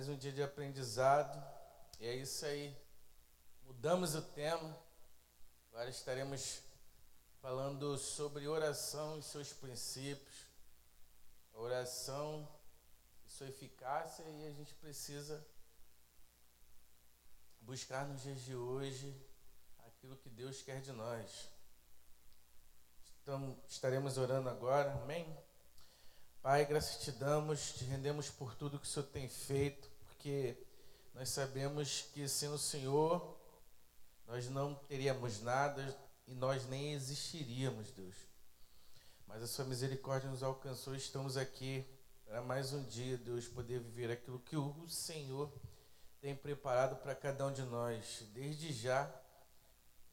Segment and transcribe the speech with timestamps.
[0.00, 1.38] mais um dia de aprendizado.
[1.98, 2.74] E é isso aí.
[3.66, 4.74] Mudamos o tema.
[5.68, 6.62] Agora estaremos
[7.42, 10.46] falando sobre oração e seus princípios.
[11.52, 12.48] Oração
[13.26, 15.46] e sua eficácia e a gente precisa
[17.60, 19.14] buscar nos dias de hoje
[19.80, 21.46] aquilo que Deus quer de nós.
[23.20, 25.26] Então, estaremos orando agora, amém?
[26.42, 30.56] Pai, graças te damos, te rendemos por tudo que o Senhor tem feito, porque
[31.12, 33.38] nós sabemos que sem o Senhor
[34.26, 35.94] nós não teríamos nada
[36.26, 38.16] e nós nem existiríamos, Deus.
[39.26, 41.86] Mas a Sua misericórdia nos alcançou e estamos aqui
[42.24, 45.52] para mais um dia, Deus, poder viver aquilo que o Senhor
[46.22, 48.24] tem preparado para cada um de nós.
[48.32, 49.14] Desde já,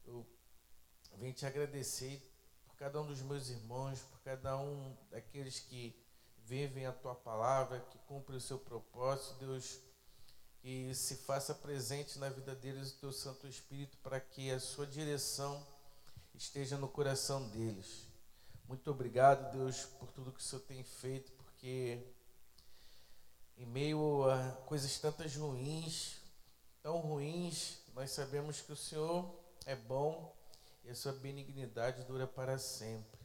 [0.04, 0.26] eu
[1.16, 2.20] venho te agradecer
[2.66, 6.06] por cada um dos meus irmãos, por cada um daqueles que
[6.48, 9.78] vivem a tua palavra, que cumpre o seu propósito, Deus,
[10.60, 14.86] que se faça presente na vida deles o teu Santo Espírito para que a sua
[14.86, 15.64] direção
[16.34, 18.06] esteja no coração deles.
[18.66, 22.02] Muito obrigado, Deus, por tudo que o Senhor tem feito, porque
[23.58, 26.16] em meio a coisas tantas ruins,
[26.82, 30.34] tão ruins, nós sabemos que o Senhor é bom
[30.82, 33.17] e a sua benignidade dura para sempre.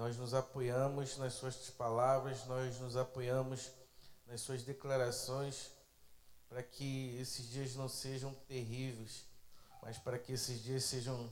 [0.00, 3.70] Nós nos apoiamos nas suas palavras, nós nos apoiamos
[4.26, 5.72] nas suas declarações,
[6.48, 9.26] para que esses dias não sejam terríveis,
[9.82, 11.30] mas para que esses dias sejam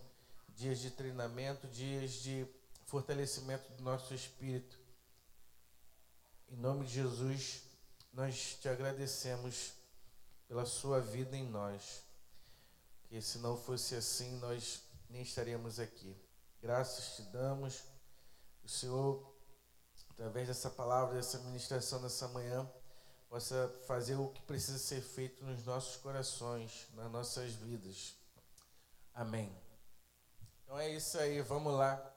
[0.51, 2.47] dias de treinamento, dias de
[2.85, 4.79] fortalecimento do nosso espírito.
[6.51, 7.63] Em nome de Jesus,
[8.13, 9.73] nós te agradecemos
[10.47, 12.03] pela sua vida em nós.
[13.09, 16.15] Que se não fosse assim, nós nem estaríamos aqui.
[16.61, 17.97] Graças te damos
[18.69, 19.35] o Senhor,
[20.11, 22.71] através dessa palavra, dessa ministração nessa manhã,
[23.27, 28.15] possa fazer o que precisa ser feito nos nossos corações, nas nossas vidas.
[29.15, 29.51] Amém.
[30.63, 32.15] Então é isso aí, vamos lá.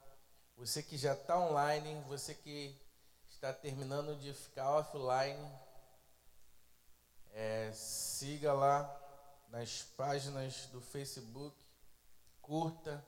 [0.57, 2.77] Você que já está online, você que
[3.29, 5.49] está terminando de ficar offline,
[7.31, 8.83] é, siga lá
[9.47, 11.55] nas páginas do Facebook,
[12.41, 13.01] curta,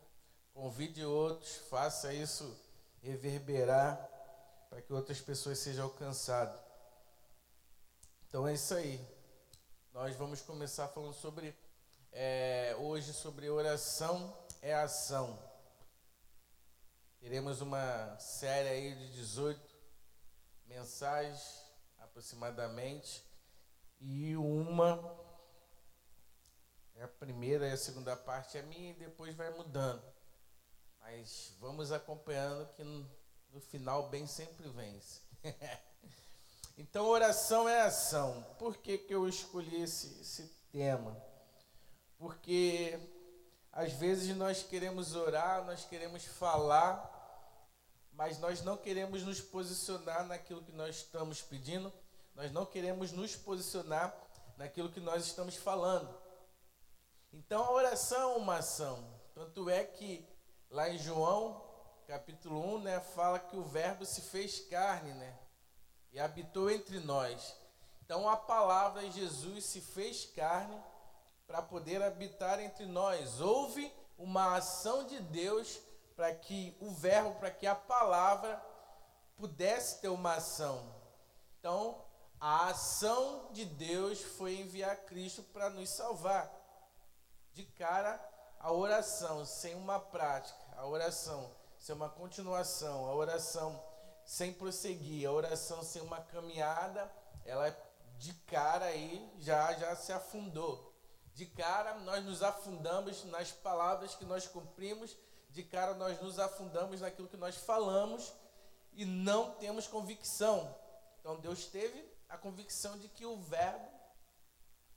[0.54, 2.58] convide outros, faça isso
[3.04, 4.10] reverberar
[4.70, 6.60] para que outras pessoas sejam alcançadas.
[8.28, 9.00] Então é isso aí.
[9.94, 11.56] Nós vamos começar falando sobre
[12.12, 15.38] é, hoje sobre oração é ação.
[17.20, 19.62] Teremos uma série aí de 18
[20.66, 21.64] mensagens
[22.00, 23.24] aproximadamente
[24.00, 25.22] e uma
[26.96, 30.04] é a primeira e a segunda parte é minha e depois vai mudando.
[31.04, 33.06] Mas vamos acompanhando que no,
[33.60, 35.20] final bem sempre vence.
[36.78, 38.42] então oração é ação.
[38.58, 41.16] Por que, que eu escolhi esse, esse tema?
[42.18, 42.98] Porque
[43.72, 47.12] às vezes nós queremos orar, nós queremos falar,
[48.14, 51.92] mas nós não queremos nos posicionar naquilo que nós estamos pedindo,
[52.34, 54.16] nós não queremos nos posicionar
[54.58, 56.18] naquilo que nós estamos falando.
[57.34, 59.22] Então a oração é uma ação.
[59.34, 60.33] Tanto é que
[60.74, 61.64] Lá em João,
[62.08, 65.38] capítulo 1, né, fala que o verbo se fez carne, né?
[66.12, 67.56] E habitou entre nós.
[68.04, 70.76] Então a palavra Jesus se fez carne
[71.46, 73.40] para poder habitar entre nós.
[73.40, 75.80] Houve uma ação de Deus
[76.16, 78.60] para que o verbo, para que a palavra
[79.38, 80.92] pudesse ter uma ação.
[81.60, 82.04] Então,
[82.40, 86.52] a ação de Deus foi enviar Cristo para nos salvar.
[87.54, 88.20] De cara,
[88.60, 93.84] a oração sem uma prática a oração ser uma continuação, a oração
[94.26, 97.12] sem prosseguir, a oração sem uma caminhada,
[97.46, 97.76] ela
[98.18, 100.94] de cara aí já já se afundou.
[101.34, 105.18] De cara nós nos afundamos nas palavras que nós cumprimos,
[105.50, 108.34] de cara nós nos afundamos naquilo que nós falamos
[108.94, 110.74] e não temos convicção.
[111.20, 113.88] Então Deus teve a convicção de que o verbo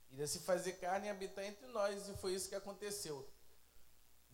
[0.09, 3.27] iria se fazer carne e habitar entre nós e foi isso que aconteceu.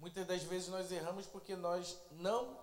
[0.03, 2.59] Muitas das vezes nós erramos porque nós não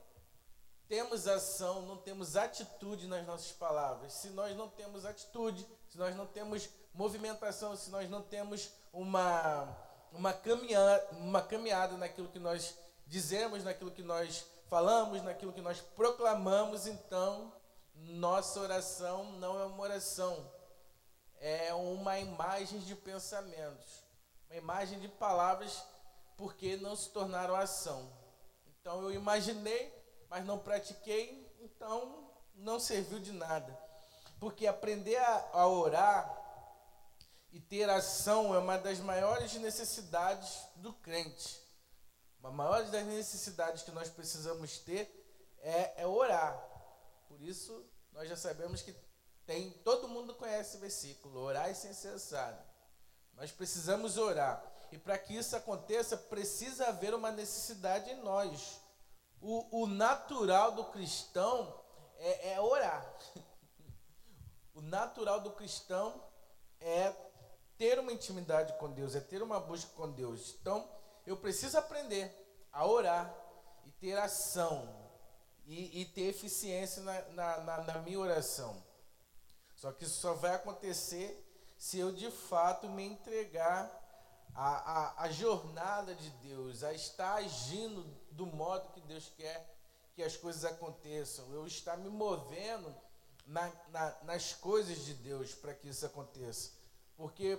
[0.86, 4.12] temos ação, não temos atitude nas nossas palavras.
[4.12, 9.74] Se nós não temos atitude, se nós não temos movimentação, se nós não temos uma,
[10.12, 12.76] uma, caminhada, uma caminhada naquilo que nós
[13.06, 17.54] dizemos, naquilo que nós falamos, naquilo que nós proclamamos, então
[17.94, 20.52] nossa oração não é uma oração,
[21.40, 24.04] é uma imagem de pensamentos,
[24.50, 25.82] uma imagem de palavras
[26.40, 28.10] porque não se tornaram ação.
[28.66, 29.94] Então eu imaginei,
[30.30, 33.78] mas não pratiquei, então não serviu de nada.
[34.40, 36.34] Porque aprender a, a orar
[37.52, 41.60] e ter ação é uma das maiores necessidades do crente.
[42.38, 45.12] Uma maior das necessidades que nós precisamos ter
[45.58, 46.56] é, é orar.
[47.28, 48.96] Por isso, nós já sabemos que
[49.44, 52.58] tem, todo mundo conhece o versículo, orar sem cessar.
[53.34, 54.69] Nós precisamos orar.
[54.92, 58.80] E para que isso aconteça, precisa haver uma necessidade em nós.
[59.40, 61.80] O, o natural do cristão
[62.18, 63.04] é, é orar.
[64.72, 66.24] O natural do cristão
[66.80, 67.12] é
[67.76, 70.56] ter uma intimidade com Deus, é ter uma busca com Deus.
[70.60, 70.88] Então,
[71.26, 72.32] eu preciso aprender
[72.72, 73.34] a orar
[73.84, 74.88] e ter ação
[75.66, 78.82] e, e ter eficiência na, na, na, na minha oração.
[79.74, 81.46] Só que isso só vai acontecer
[81.76, 83.90] se eu de fato me entregar
[84.54, 88.02] à, à, à jornada de Deus, a estar agindo
[88.32, 89.76] do modo que Deus quer
[90.14, 92.94] que as coisas aconteçam, eu estar me movendo
[93.46, 96.72] na, na, nas coisas de Deus para que isso aconteça.
[97.16, 97.58] Porque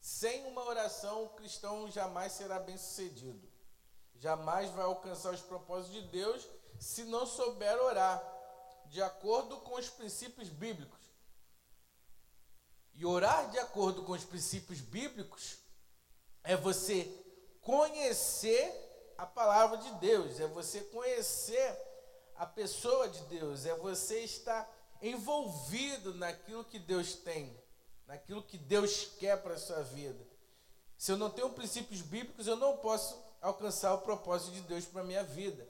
[0.00, 3.48] sem uma oração, o cristão jamais será bem sucedido.
[4.16, 6.46] Jamais vai alcançar os propósitos de Deus
[6.78, 8.22] se não souber orar
[8.86, 10.98] de acordo com os princípios bíblicos.
[13.00, 15.56] E orar de acordo com os princípios bíblicos
[16.44, 17.10] é você
[17.62, 21.78] conhecer a palavra de Deus, é você conhecer
[22.36, 24.70] a pessoa de Deus, é você estar
[25.00, 27.58] envolvido naquilo que Deus tem,
[28.06, 30.22] naquilo que Deus quer para a sua vida.
[30.98, 35.00] Se eu não tenho princípios bíblicos, eu não posso alcançar o propósito de Deus para
[35.00, 35.66] a minha vida.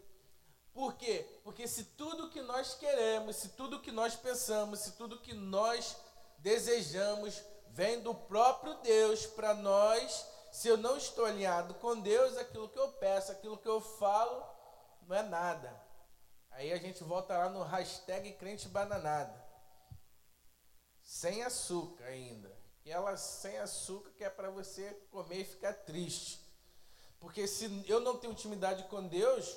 [0.75, 1.25] Por quê?
[1.44, 5.97] Porque se tudo que nós queremos, se tudo que nós pensamos, se tudo que nós
[6.40, 10.26] desejamos vem do próprio Deus para nós.
[10.50, 14.44] Se eu não estou alinhado com Deus, aquilo que eu peço, aquilo que eu falo,
[15.06, 15.81] não é nada.
[16.50, 19.48] Aí a gente volta lá no hashtag crente bananada.
[21.02, 22.54] Sem açúcar ainda.
[22.84, 26.44] E ela sem açúcar que é para você comer e ficar triste.
[27.20, 29.56] Porque se eu não tenho intimidade com Deus,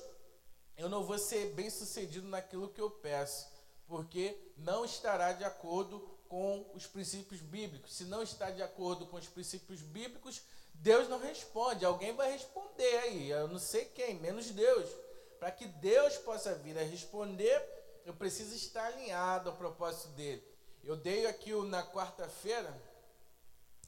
[0.77, 3.51] eu não vou ser bem sucedido naquilo que eu peço.
[3.87, 7.93] Porque não estará de acordo com os princípios bíblicos.
[7.93, 10.41] Se não está de acordo com os princípios bíblicos,
[10.73, 11.85] Deus não responde.
[11.85, 13.29] Alguém vai responder aí.
[13.29, 14.89] Eu não sei quem, menos Deus.
[15.37, 17.63] Para que Deus possa vir a responder,
[18.03, 20.43] eu preciso estar alinhado ao propósito dele.
[20.83, 22.81] Eu dei aqui na quarta-feira,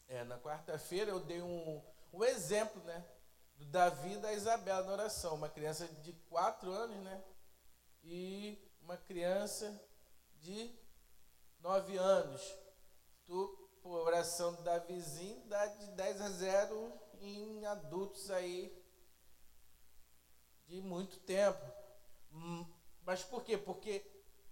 [0.07, 1.81] é, na quarta-feira eu dei um,
[2.13, 3.03] um exemplo, né?
[3.55, 5.33] Do Davi e da Isabela na oração.
[5.33, 7.23] Uma criança de quatro anos, né?
[8.03, 9.81] E uma criança
[10.41, 10.84] de
[11.65, 12.55] nove anos.
[13.25, 18.71] Tu, por oração do Davizinho, dá de 10 a 0 em adultos aí
[20.67, 21.65] de muito tempo.
[22.31, 22.65] Hum,
[23.03, 23.57] mas por quê?
[23.57, 24.05] Porque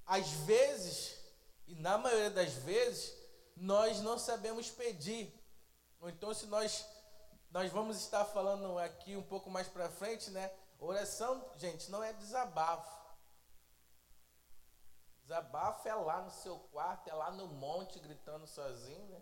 [0.08, 1.20] às vezes,
[1.68, 3.16] e na maioria das vezes,
[3.56, 5.32] nós não sabemos pedir.
[6.02, 6.84] Ou então se nós
[7.52, 10.52] nós vamos estar falando aqui um pouco mais para frente, né?
[10.80, 13.03] Oração, gente, não é desabafo.
[15.24, 19.22] Desabafo é lá no seu quarto, é lá no monte gritando sozinho, né?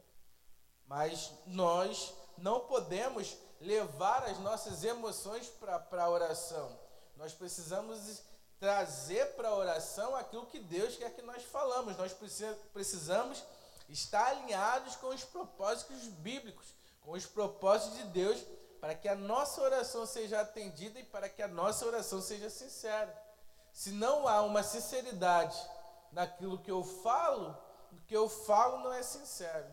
[0.87, 6.77] Mas nós não podemos levar as nossas emoções para a oração.
[7.15, 8.23] Nós precisamos
[8.59, 11.95] trazer para a oração aquilo que Deus quer que nós falamos.
[11.95, 12.13] Nós
[12.73, 13.43] precisamos
[13.87, 18.43] estar alinhados com os propósitos bíblicos, com os propósitos de Deus,
[18.79, 23.15] para que a nossa oração seja atendida e para que a nossa oração seja sincera.
[23.71, 25.57] Se não há uma sinceridade
[26.11, 27.57] naquilo que eu falo,
[27.91, 29.71] o que eu falo não é sincero.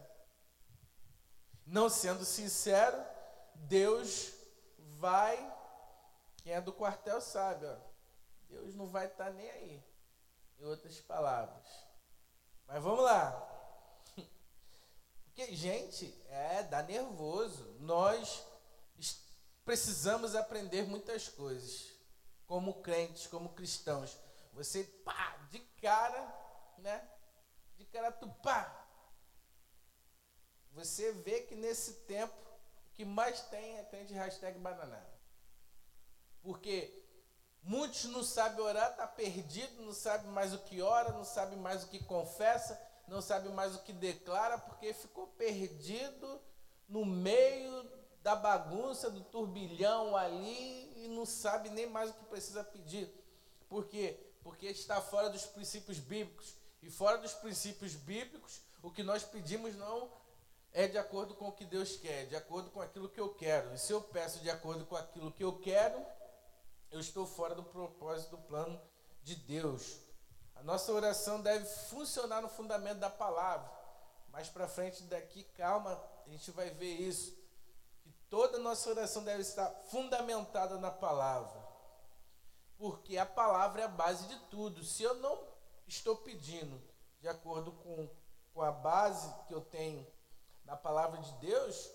[1.67, 2.97] Não sendo sincero,
[3.55, 4.33] Deus
[4.99, 5.37] vai,
[6.39, 7.77] quem é do quartel sabe, ó,
[8.49, 9.85] Deus não vai estar tá nem aí.
[10.59, 11.67] Em outras palavras.
[12.67, 13.31] Mas vamos lá.
[15.25, 17.77] Porque, gente, é, dá nervoso.
[17.79, 18.45] Nós
[19.65, 21.93] precisamos aprender muitas coisas.
[22.47, 24.19] Como crentes, como cristãos.
[24.59, 26.21] Você, pá, de cara,
[26.79, 27.09] né?
[27.77, 28.87] De cara tupá.
[30.73, 35.17] Você vê que nesse tempo o que mais tem é crente hashtag bananada.
[36.43, 36.93] Porque
[37.63, 41.85] muitos não sabem orar, tá perdido, não sabe mais o que ora, não sabe mais
[41.85, 46.43] o que confessa, não sabe mais o que declara, porque ficou perdido
[46.89, 47.89] no meio
[48.23, 53.09] da bagunça, do turbilhão ali e não sabe nem mais o que precisa pedir.
[53.69, 54.28] Por quê?
[54.49, 56.55] Porque está fora dos princípios bíblicos.
[56.81, 60.11] E fora dos princípios bíblicos, o que nós pedimos não
[60.73, 63.75] é de acordo com o que Deus quer, de acordo com aquilo que eu quero.
[63.75, 66.03] E se eu peço de acordo com aquilo que eu quero,
[66.91, 68.81] eu estou fora do propósito do plano
[69.23, 69.99] de Deus.
[70.57, 73.71] A nossa oração deve funcionar no fundamento da palavra,
[74.31, 77.37] mais para frente daqui, calma, a gente vai ver isso.
[78.01, 81.68] Que toda nossa oração deve estar fundamentada na palavra.
[82.79, 84.85] Porque a palavra é a base de tudo.
[84.85, 85.39] Se eu não
[85.87, 86.81] estou pedindo
[87.21, 88.09] de acordo com,
[88.55, 90.07] com a base que eu tenho
[90.65, 91.91] na palavra de Deus,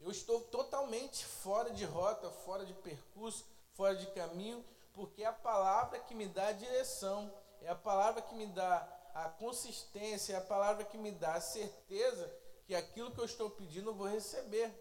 [0.00, 5.32] eu estou totalmente fora de rota, fora de percurso, fora de caminho, porque é a
[5.32, 7.32] palavra que me dá a direção,
[7.62, 11.40] é a palavra que me dá a consistência, é a palavra que me dá a
[11.40, 12.30] certeza
[12.66, 14.72] que aquilo que eu estou pedindo eu vou receber,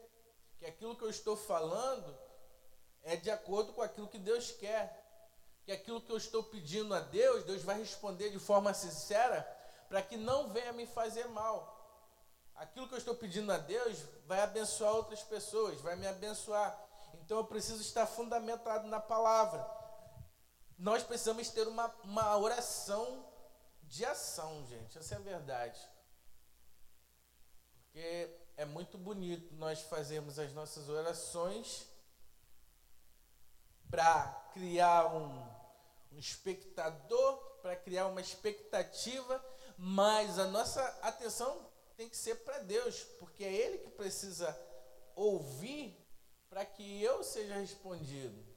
[0.57, 2.15] que aquilo que eu estou falando
[3.03, 5.05] é de acordo com aquilo que Deus quer,
[5.63, 9.43] que aquilo que eu estou pedindo a Deus, Deus vai responder de forma sincera
[9.87, 11.77] para que não venha me fazer mal.
[12.55, 16.77] Aquilo que eu estou pedindo a Deus vai abençoar outras pessoas, vai me abençoar.
[17.15, 19.65] Então eu preciso estar fundamentado na palavra.
[20.77, 23.25] Nós precisamos ter uma, uma oração
[23.83, 24.97] de ação, gente.
[24.97, 25.79] Essa é a verdade.
[27.73, 31.88] Porque é muito bonito nós fazermos as nossas orações
[33.89, 35.47] para criar um,
[36.11, 39.43] um espectador, para criar uma expectativa,
[39.77, 44.57] mas a nossa atenção tem que ser para Deus, porque é Ele que precisa
[45.15, 45.97] ouvir
[46.49, 48.49] para que eu seja respondido.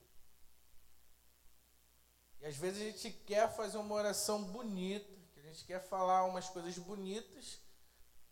[2.40, 6.48] E às vezes a gente quer fazer uma oração bonita, a gente quer falar umas
[6.48, 7.60] coisas bonitas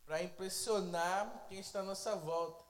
[0.04, 2.64] para impressionar quem está à nossa volta.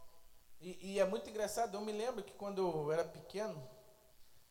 [0.60, 3.66] E, e, é muito engraçado, eu me lembro que quando eu era pequeno,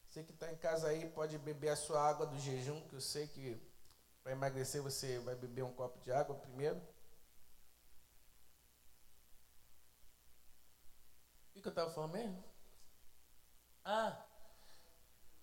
[0.09, 3.01] você que está em casa aí pode beber a sua água do jejum, que eu
[3.01, 3.61] sei que
[4.23, 6.81] para emagrecer você vai beber um copo de água primeiro.
[11.55, 12.43] O que eu estava falando mesmo?
[13.85, 14.25] Ah,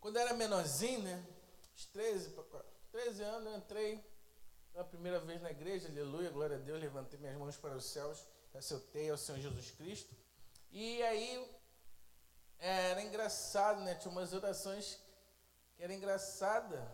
[0.01, 1.25] quando eu era menorzinho, né?
[1.75, 2.35] Uns 13,
[2.91, 4.05] 13 anos, eu entrei
[4.73, 8.27] pela primeira vez na igreja, aleluia, glória a Deus, levantei minhas mãos para os céus,
[8.53, 10.13] aceitei ao Senhor Jesus Cristo.
[10.73, 11.56] E aí
[12.59, 13.95] era engraçado, né?
[13.95, 15.01] Tinha umas orações
[15.77, 16.87] que era engraçada.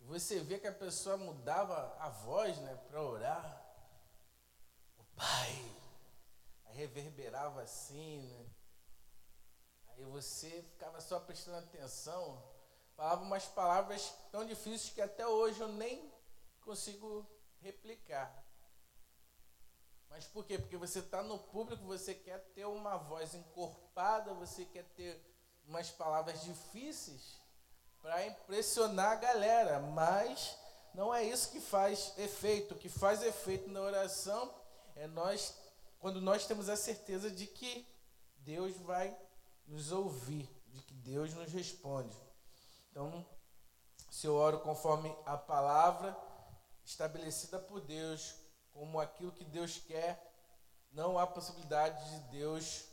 [0.00, 3.62] Você vê que a pessoa mudava a voz, né, para orar.
[4.98, 5.72] O Pai,
[6.72, 8.46] reverberava assim, né?
[9.88, 12.42] Aí você ficava só prestando atenção,
[12.96, 16.12] falava umas palavras tão difíceis que até hoje eu nem
[16.62, 17.26] consigo
[17.60, 18.41] replicar.
[20.12, 20.58] Mas por quê?
[20.58, 25.18] Porque você está no público, você quer ter uma voz encorpada, você quer ter
[25.66, 27.40] umas palavras difíceis
[28.02, 30.58] para impressionar a galera, mas
[30.92, 32.74] não é isso que faz efeito.
[32.74, 34.54] O que faz efeito na oração
[34.96, 35.54] é nós
[35.98, 37.88] quando nós temos a certeza de que
[38.38, 39.16] Deus vai
[39.66, 42.14] nos ouvir, de que Deus nos responde.
[42.90, 43.24] Então,
[44.10, 46.14] se eu oro conforme a palavra
[46.84, 48.41] estabelecida por Deus,
[48.72, 50.30] como aquilo que Deus quer,
[50.92, 52.84] não há possibilidade de Deus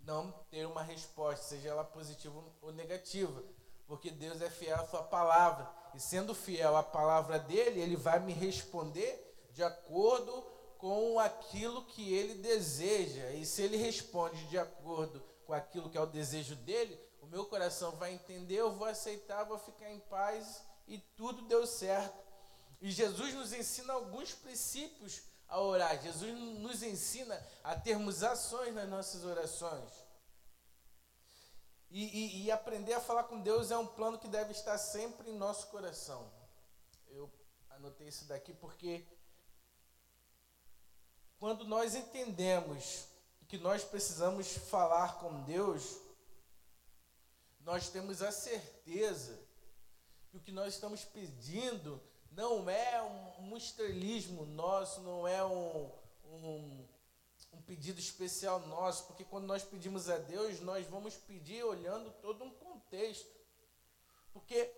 [0.00, 3.42] não ter uma resposta, seja ela positiva ou negativa,
[3.86, 8.18] porque Deus é fiel à sua palavra, e sendo fiel à palavra dele, ele vai
[8.18, 10.42] me responder de acordo
[10.78, 13.30] com aquilo que ele deseja.
[13.32, 17.44] E se ele responde de acordo com aquilo que é o desejo dele, o meu
[17.44, 22.31] coração vai entender, eu vou aceitar, vou ficar em paz e tudo deu certo.
[22.82, 26.02] E Jesus nos ensina alguns princípios a orar.
[26.02, 29.88] Jesus nos ensina a termos ações nas nossas orações.
[31.88, 35.30] E, e, e, aprender a falar com Deus é um plano que deve estar sempre
[35.30, 36.28] em nosso coração.
[37.06, 37.30] Eu
[37.70, 39.06] anotei isso daqui porque
[41.38, 43.04] quando nós entendemos
[43.46, 45.98] que nós precisamos falar com Deus,
[47.60, 49.38] nós temos a certeza
[50.30, 52.02] que o que nós estamos pedindo
[52.34, 55.90] não é um, um estrelismo nosso, não é um,
[56.24, 56.88] um,
[57.52, 62.42] um pedido especial nosso, porque quando nós pedimos a Deus, nós vamos pedir olhando todo
[62.44, 63.30] um contexto.
[64.32, 64.72] Porque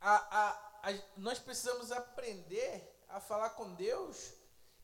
[0.00, 4.32] a, a, a, nós precisamos aprender a falar com Deus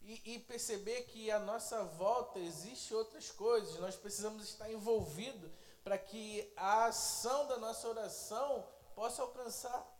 [0.02, 3.78] e, e perceber que à nossa volta existe outras coisas.
[3.80, 5.50] Nós precisamos estar envolvidos
[5.82, 8.64] para que a ação da nossa oração
[8.94, 9.97] possa alcançar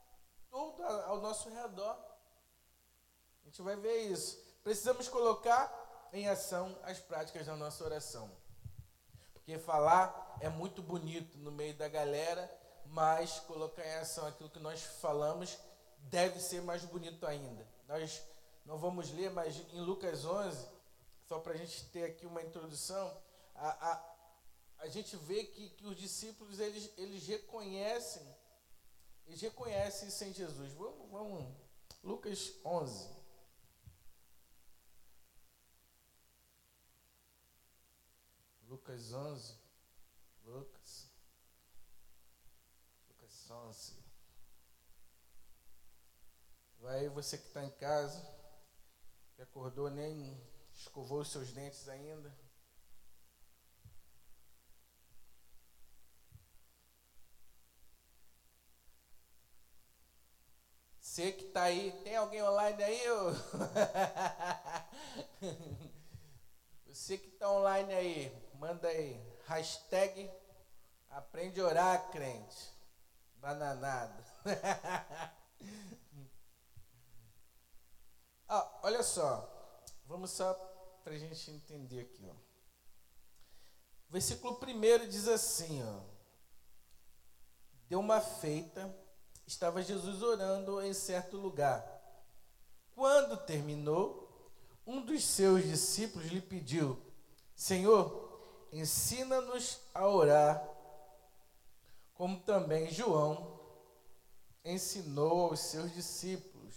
[0.50, 1.96] tudo ao nosso redor.
[3.42, 4.38] A gente vai ver isso.
[4.62, 8.30] Precisamos colocar em ação as práticas da nossa oração.
[9.32, 12.50] Porque falar é muito bonito no meio da galera,
[12.86, 15.58] mas colocar em ação aquilo que nós falamos
[15.98, 17.66] deve ser mais bonito ainda.
[17.86, 18.22] Nós
[18.64, 20.68] não vamos ler, mas em Lucas 11,
[21.26, 23.16] só para a gente ter aqui uma introdução,
[23.54, 24.14] a, a,
[24.80, 28.22] a gente vê que, que os discípulos eles, eles reconhecem,
[29.28, 30.72] eles reconhecem isso em Jesus.
[30.72, 31.54] Vamos, vamos.
[32.02, 33.08] Lucas 11.
[38.66, 39.54] Lucas 11.
[40.44, 41.10] Lucas.
[43.08, 43.92] Lucas 11.
[46.80, 48.26] Vai você que está em casa,
[49.34, 50.40] que acordou nem
[50.72, 52.34] escovou os seus dentes ainda.
[61.18, 63.02] Você que está aí, tem alguém online aí?
[66.86, 69.20] Você que está online aí, manda aí.
[69.46, 70.30] Hashtag
[71.10, 72.72] aprende a orar, crente.
[73.34, 74.24] Bananada.
[78.46, 79.82] ah, olha só.
[80.06, 80.54] Vamos só
[81.02, 82.30] para a gente entender aqui.
[82.30, 82.34] Ó.
[84.08, 86.00] Versículo 1 diz assim: ó,
[87.88, 89.07] Deu uma feita
[89.48, 91.82] estava Jesus orando em certo lugar.
[92.94, 94.28] Quando terminou,
[94.86, 97.00] um dos seus discípulos lhe pediu:
[97.56, 100.68] Senhor, ensina-nos a orar,
[102.12, 103.58] como também João
[104.62, 106.74] ensinou aos seus discípulos.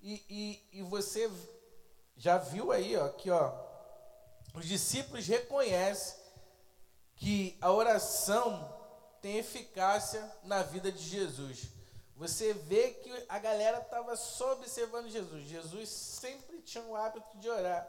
[0.00, 1.30] E, e, e você
[2.16, 6.18] já viu aí, ó, ó, os discípulos reconhecem
[7.14, 8.68] que a oração
[9.22, 11.73] tem eficácia na vida de Jesus
[12.16, 15.44] você vê que a galera estava só observando Jesus.
[15.44, 17.88] Jesus sempre tinha o hábito de orar.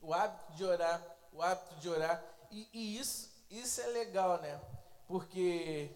[0.00, 2.24] O hábito de orar, o hábito de orar.
[2.50, 4.58] E, e isso, isso é legal, né?
[5.06, 5.90] Porque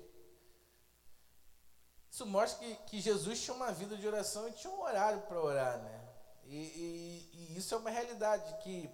[2.11, 5.41] isso mostra que, que, Jesus tinha uma vida de oração e tinha um horário para
[5.41, 6.09] orar, né?
[6.45, 8.91] E, e, e, isso é uma realidade que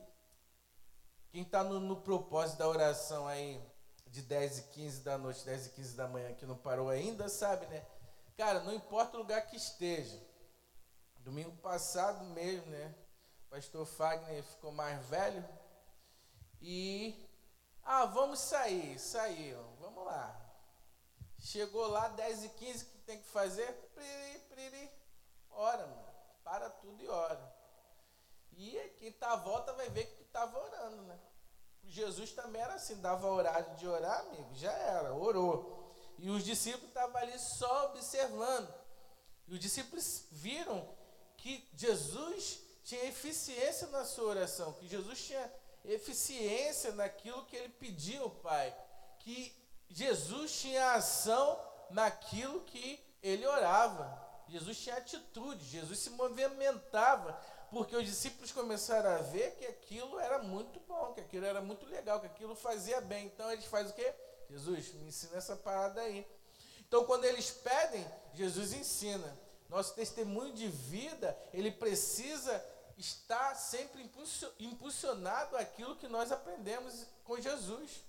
[1.30, 3.60] quem está no, no, propósito da oração aí
[4.06, 7.28] de 10 e 15 da noite, 10 e 15 da manhã, que não parou ainda,
[7.28, 7.84] sabe, né?
[8.40, 10.18] Cara, não importa o lugar que esteja.
[11.16, 12.94] Domingo passado mesmo, né?
[13.44, 15.46] O pastor Fagner ficou mais velho.
[16.62, 17.28] E.
[17.82, 18.98] Ah, vamos sair.
[18.98, 19.62] Saiu.
[19.78, 20.34] Vamos lá.
[21.38, 23.70] Chegou lá, 10 e 15, o que tem que fazer?
[23.94, 24.90] Priri, priri.
[25.50, 26.08] Ora, mano.
[26.42, 27.54] Para tudo e ora.
[28.52, 31.20] E quem tá à volta vai ver que tu estava orando, né?
[31.84, 35.79] Jesus também era assim, dava horário de orar, amigo, já era, orou.
[36.22, 38.72] E os discípulos estavam ali só observando.
[39.48, 40.86] E os discípulos viram
[41.36, 45.52] que Jesus tinha eficiência na sua oração, que Jesus tinha
[45.84, 48.76] eficiência naquilo que ele pediu ao Pai,
[49.20, 49.56] que
[49.88, 54.28] Jesus tinha ação naquilo que ele orava.
[54.46, 60.38] Jesus tinha atitude, Jesus se movimentava, porque os discípulos começaram a ver que aquilo era
[60.40, 63.26] muito bom, que aquilo era muito legal, que aquilo fazia bem.
[63.26, 64.12] Então eles fazem o quê?
[64.50, 66.26] Jesus, me ensina essa parada aí.
[66.80, 69.38] Então, quando eles pedem, Jesus ensina.
[69.68, 72.64] Nosso testemunho de vida, ele precisa
[72.98, 74.10] estar sempre
[74.58, 78.02] impulsionado àquilo que nós aprendemos com Jesus.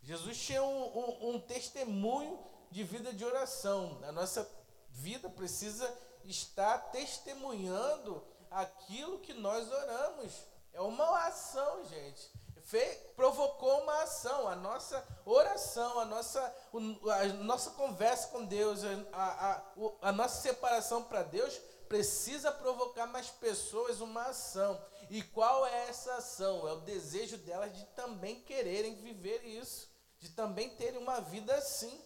[0.00, 2.38] Jesus tinha um, um, um testemunho
[2.70, 4.00] de vida de oração.
[4.04, 4.48] A nossa
[4.90, 5.92] vida precisa
[6.24, 10.32] estar testemunhando aquilo que nós oramos.
[10.72, 12.30] É uma ação, gente
[12.64, 18.80] fez, provocou uma ação, a nossa oração, a nossa, a nossa conversa com Deus,
[19.12, 19.62] a,
[20.02, 24.80] a, a nossa separação para Deus precisa provocar mais pessoas uma ação.
[25.10, 26.68] E qual é essa ação?
[26.68, 32.00] É o desejo delas de também quererem viver isso, de também terem uma vida assim.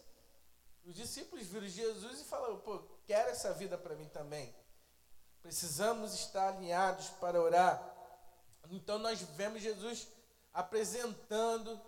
[0.87, 4.55] Os discípulos viram Jesus e falaram: pô, quero essa vida para mim também.
[5.43, 7.95] Precisamos estar alinhados para orar.
[8.71, 10.09] Então nós vemos Jesus
[10.55, 11.81] apresentando,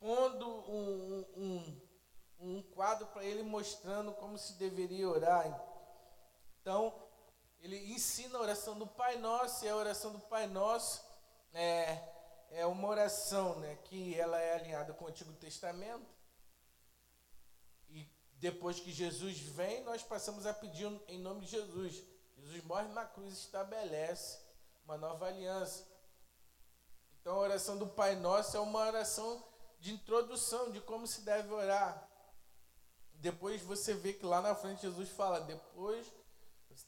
[0.00, 1.80] pondo um, um,
[2.40, 5.64] um quadro para ele mostrando como se deveria orar.
[6.60, 6.92] Então,
[7.60, 11.04] ele ensina a oração do Pai Nosso, e a oração do Pai Nosso
[11.54, 12.02] é,
[12.50, 16.04] é uma oração né, que ela é alinhada com o Antigo Testamento.
[17.88, 22.02] E depois que Jesus vem, nós passamos a pedir em nome de Jesus.
[22.38, 24.40] Jesus morre na cruz e estabelece
[24.84, 25.91] uma nova aliança.
[27.22, 29.42] Então a oração do Pai Nosso é uma oração
[29.78, 32.08] de introdução de como se deve orar.
[33.14, 36.12] Depois você vê que lá na frente Jesus fala: depois,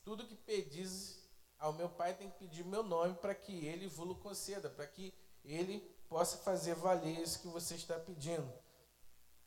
[0.04, 1.20] tudo que pedis
[1.56, 5.14] ao meu Pai tem que pedir meu nome para que ele vos conceda, para que
[5.44, 8.52] ele possa fazer valer isso que você está pedindo.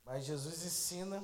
[0.05, 1.21] Mas Jesus ensina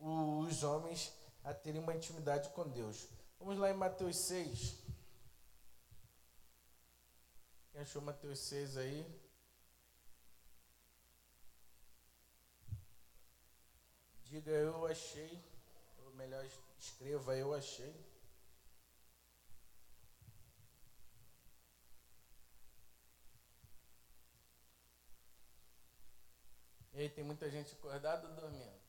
[0.00, 1.12] os homens
[1.44, 3.06] a terem uma intimidade com Deus.
[3.38, 4.85] Vamos lá em Mateus 6.
[7.76, 9.06] Quem achou Mateus 6 aí?
[14.24, 15.44] Diga eu achei.
[16.06, 16.42] Ou melhor,
[16.78, 17.94] escreva eu achei.
[26.94, 28.80] aí, tem muita gente acordada ou dormindo?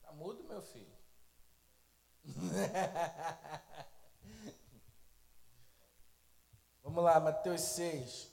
[0.00, 0.96] Tá mudo, meu filho?
[6.92, 8.28] Vamos lá, Mateus 6.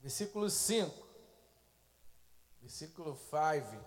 [0.00, 1.06] Versículo 5.
[2.60, 3.82] Versículo 5.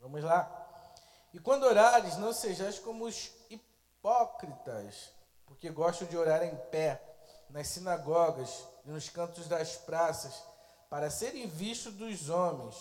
[0.00, 0.92] Vamos lá.
[1.32, 5.12] E quando orares, não sejais como os hipócritas,
[5.46, 7.00] porque gostam de orar em pé,
[7.48, 10.42] nas sinagogas e nos cantos das praças,
[10.90, 12.74] para serem vistos dos homens.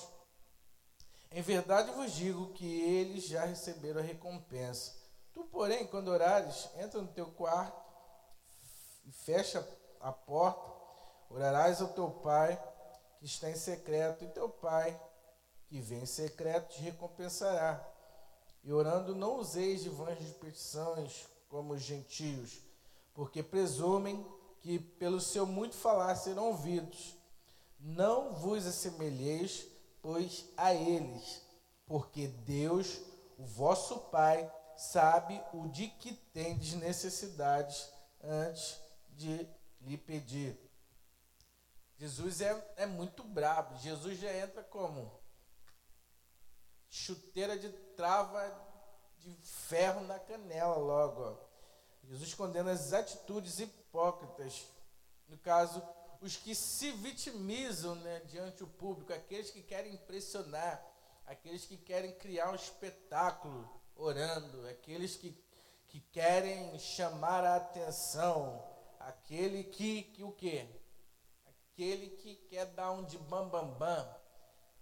[1.30, 5.05] Em verdade vos digo que eles já receberam a recompensa.
[5.36, 7.78] Tu, porém, quando orares, entra no teu quarto
[9.06, 9.68] e fecha
[10.00, 10.72] a porta,
[11.30, 12.58] orarás ao teu pai
[13.20, 14.98] que está em secreto, e teu pai
[15.68, 17.86] que vem em secreto te recompensará.
[18.64, 22.62] E orando, não useis de vãs repetições como os gentios,
[23.14, 24.26] porque presumem
[24.62, 27.14] que pelo seu muito falar serão ouvidos.
[27.78, 29.68] Não vos assemelheis,
[30.02, 31.42] pois, a eles,
[31.86, 33.02] porque Deus,
[33.38, 37.90] o vosso Pai, sabe o de que tendes necessidades
[38.24, 39.48] antes de
[39.82, 40.58] lhe pedir.
[41.98, 43.78] Jesus é, é muito brabo.
[43.78, 45.26] Jesus já entra como?
[46.96, 48.42] chuteira de trava
[49.18, 51.22] de ferro na canela logo.
[51.22, 51.38] Ó.
[52.04, 54.66] Jesus condena as atitudes hipócritas,
[55.28, 55.84] no caso,
[56.22, 60.84] os que se vitimizam né, diante do público, aqueles que querem impressionar,
[61.26, 65.32] aqueles que querem criar um espetáculo orando, aqueles que,
[65.88, 68.64] que querem chamar a atenção,
[69.00, 70.68] aquele que, que o quê?
[71.46, 74.16] Aquele que quer dar um de bam bam bam,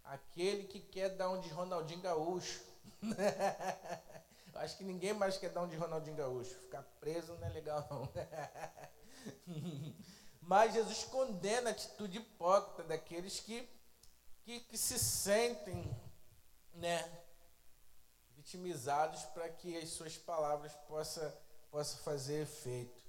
[0.03, 2.61] Aquele que quer dar um de Ronaldinho Gaúcho.
[4.55, 6.53] Acho que ninguém mais quer dar um de Ronaldinho Gaúcho.
[6.55, 8.11] Ficar preso não é legal, não.
[10.41, 13.67] Mas Jesus condena a atitude hipócrita daqueles que,
[14.43, 15.89] que, que se sentem
[16.73, 17.22] né,
[18.43, 21.31] vitimizados para que as suas palavras possam
[21.71, 23.01] possa fazer efeito.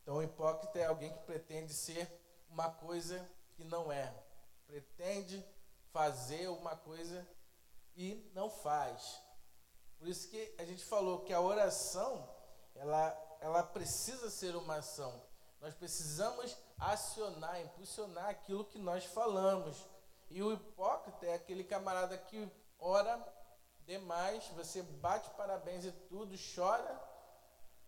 [0.00, 2.10] Então, o hipócrita é alguém que pretende ser
[2.48, 4.10] uma coisa que não é.
[4.66, 5.44] Pretende
[5.92, 7.28] fazer uma coisa
[7.94, 9.20] e não faz.
[9.98, 12.26] Por isso que a gente falou que a oração,
[12.74, 15.22] ela, ela precisa ser uma ação.
[15.60, 19.86] Nós precisamos acionar, impulsionar aquilo que nós falamos.
[20.30, 23.22] E o hipócrita é aquele camarada que ora
[23.86, 27.00] demais, você bate parabéns e tudo, chora,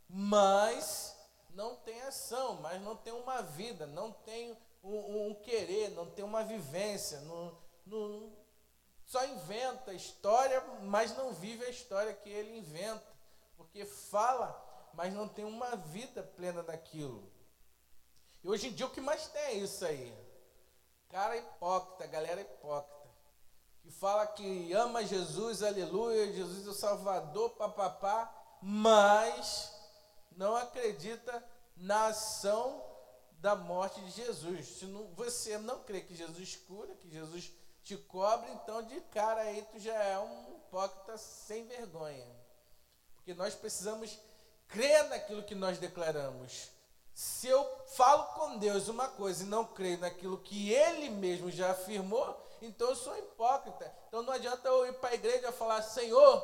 [0.09, 1.17] mas
[1.51, 6.25] não tem ação, mas não tem uma vida, não tem um, um querer, não tem
[6.25, 8.33] uma vivência, não, não,
[9.07, 13.15] só inventa história, mas não vive a história que ele inventa.
[13.57, 17.31] Porque fala, mas não tem uma vida plena daquilo.
[18.43, 20.15] E hoje em dia o que mais tem é isso aí.
[21.09, 22.94] Cara hipócrita, galera hipócrita.
[23.85, 29.71] Que fala que ama Jesus, aleluia, Jesus é o Salvador, papapá, mas
[30.33, 31.45] não acredita
[31.77, 32.83] na ação
[33.35, 34.79] da morte de Jesus.
[34.79, 39.43] Se não, você não crê que Jesus cura, que Jesus te cobre, então de cara
[39.43, 42.27] aí tu já é um hipócrita sem vergonha.
[43.17, 44.19] Porque nós precisamos
[44.67, 46.71] crer naquilo que nós declaramos.
[47.13, 51.73] Se eu falo com Deus uma coisa e não creio naquilo que Ele mesmo já
[51.73, 53.93] afirmou, então eu sou hipócrita.
[54.09, 56.43] Então não adianta eu ir para a igreja e falar, Senhor,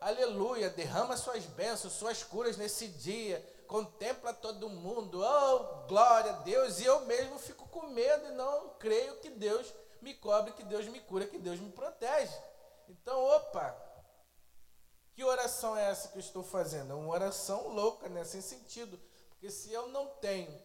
[0.00, 6.80] aleluia, derrama suas bênçãos, suas curas nesse dia, contempla todo mundo, oh, glória a Deus,
[6.80, 10.86] e eu mesmo fico com medo e não creio que Deus me cobre, que Deus
[10.86, 12.36] me cura, que Deus me protege.
[12.88, 13.74] Então, opa,
[15.14, 16.92] que oração é essa que eu estou fazendo?
[16.92, 18.24] É uma oração louca, né?
[18.24, 19.00] sem sentido.
[19.30, 20.60] Porque se eu não tenho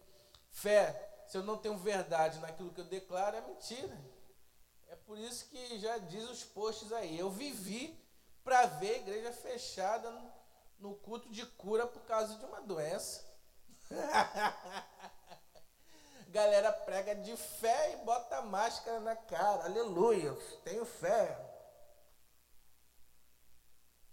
[0.50, 3.98] fé, se eu não tenho verdade naquilo que eu declaro, é mentira.
[5.08, 7.18] Por isso que já diz os posts aí.
[7.18, 7.98] Eu vivi
[8.44, 10.12] para ver a igreja fechada
[10.78, 13.24] no culto de cura por causa de uma doença.
[16.28, 19.64] Galera prega de fé e bota máscara na cara.
[19.64, 20.34] Aleluia,
[20.66, 21.40] tenho fé.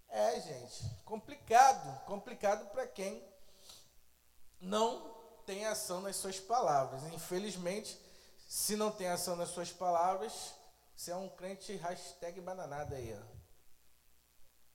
[0.07, 3.21] É, gente, complicado, complicado para quem
[4.61, 5.13] não
[5.45, 7.03] tem ação nas suas palavras.
[7.13, 7.99] Infelizmente,
[8.47, 10.53] se não tem ação nas suas palavras,
[10.95, 13.35] você é um crente hashtag bananada aí, ó.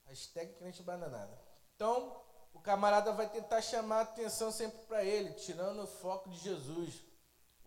[0.05, 1.39] Hashtag crente bananada.
[1.75, 2.21] Então,
[2.53, 7.01] o camarada vai tentar chamar a atenção sempre para ele, tirando o foco de Jesus.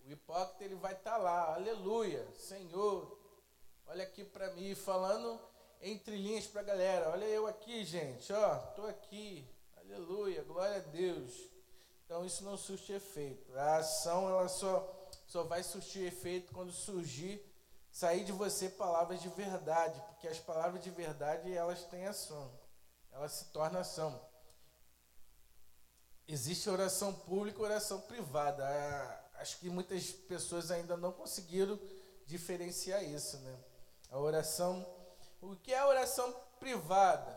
[0.04, 3.18] O hipócrita ele vai estar tá lá, aleluia, Senhor,
[3.86, 5.40] olha aqui para mim, falando
[5.80, 10.80] entre linhas para a galera, olha eu aqui, gente, ó, estou aqui, aleluia, glória a
[10.80, 11.50] Deus.
[12.04, 13.56] Então isso não surte efeito.
[13.56, 17.42] A ação ela só, só vai surtir efeito quando surgir,
[17.94, 22.52] sair de você palavras de verdade, porque as palavras de verdade elas têm ação,
[23.12, 24.20] elas se tornam ação.
[26.26, 28.64] Existe oração pública oração privada.
[29.34, 31.78] Acho que muitas pessoas ainda não conseguiram
[32.26, 33.64] diferenciar isso, né?
[34.10, 34.84] A oração,
[35.40, 37.32] o que é a oração privada?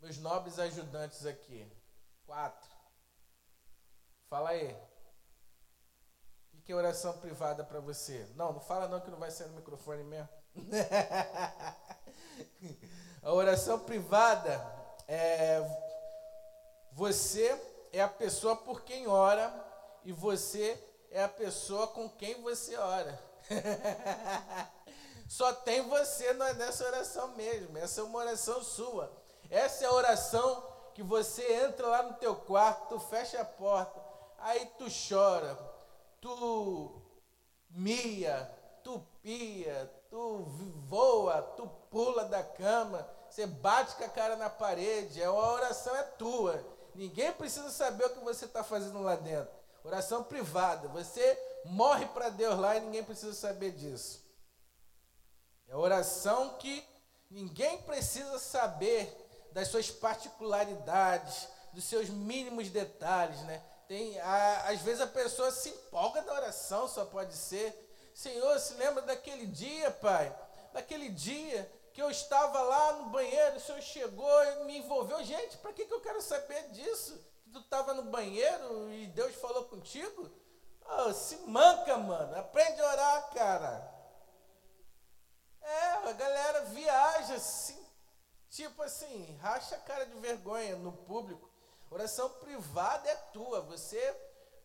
[0.00, 1.68] Meus nobres ajudantes aqui,
[2.26, 2.70] quatro.
[4.28, 4.93] Fala aí.
[6.64, 8.26] Que é oração privada para você?
[8.34, 10.28] Não, não fala não que não vai ser no microfone mesmo.
[13.22, 14.64] a oração privada
[15.06, 15.62] é
[16.92, 17.60] você
[17.92, 19.52] é a pessoa por quem ora
[20.04, 23.18] e você é a pessoa com quem você ora.
[25.28, 27.76] Só tem você nessa oração mesmo.
[27.76, 29.12] Essa é uma oração sua.
[29.50, 34.00] Essa é a oração que você entra lá no teu quarto, tu fecha a porta,
[34.38, 35.58] aí tu chora,
[36.24, 37.02] tu
[37.68, 38.50] mia,
[38.82, 40.38] tu pia, tu
[40.88, 46.02] voa, tu pula da cama, você bate com a cara na parede, a oração é
[46.02, 46.64] tua.
[46.94, 49.52] Ninguém precisa saber o que você está fazendo lá dentro.
[49.82, 50.88] Oração privada.
[50.88, 54.24] Você morre para Deus lá e ninguém precisa saber disso.
[55.68, 56.82] É oração que
[57.30, 59.12] ninguém precisa saber
[59.52, 63.62] das suas particularidades, dos seus mínimos detalhes, né?
[63.94, 67.72] Tem, a, às vezes a pessoa se empolga na oração, só pode ser.
[68.12, 70.36] Senhor, se lembra daquele dia, Pai?
[70.72, 75.22] Daquele dia que eu estava lá no banheiro, o senhor chegou e me envolveu.
[75.22, 77.24] Gente, para que, que eu quero saber disso?
[77.44, 80.28] Que tu estava no banheiro e Deus falou contigo?
[80.84, 82.36] Oh, se manca, mano.
[82.36, 83.94] Aprende a orar, cara.
[85.62, 87.80] É, a galera viaja assim,
[88.50, 91.53] tipo assim, racha a cara de vergonha no público.
[91.94, 93.60] Oração privada é tua.
[93.60, 94.00] Você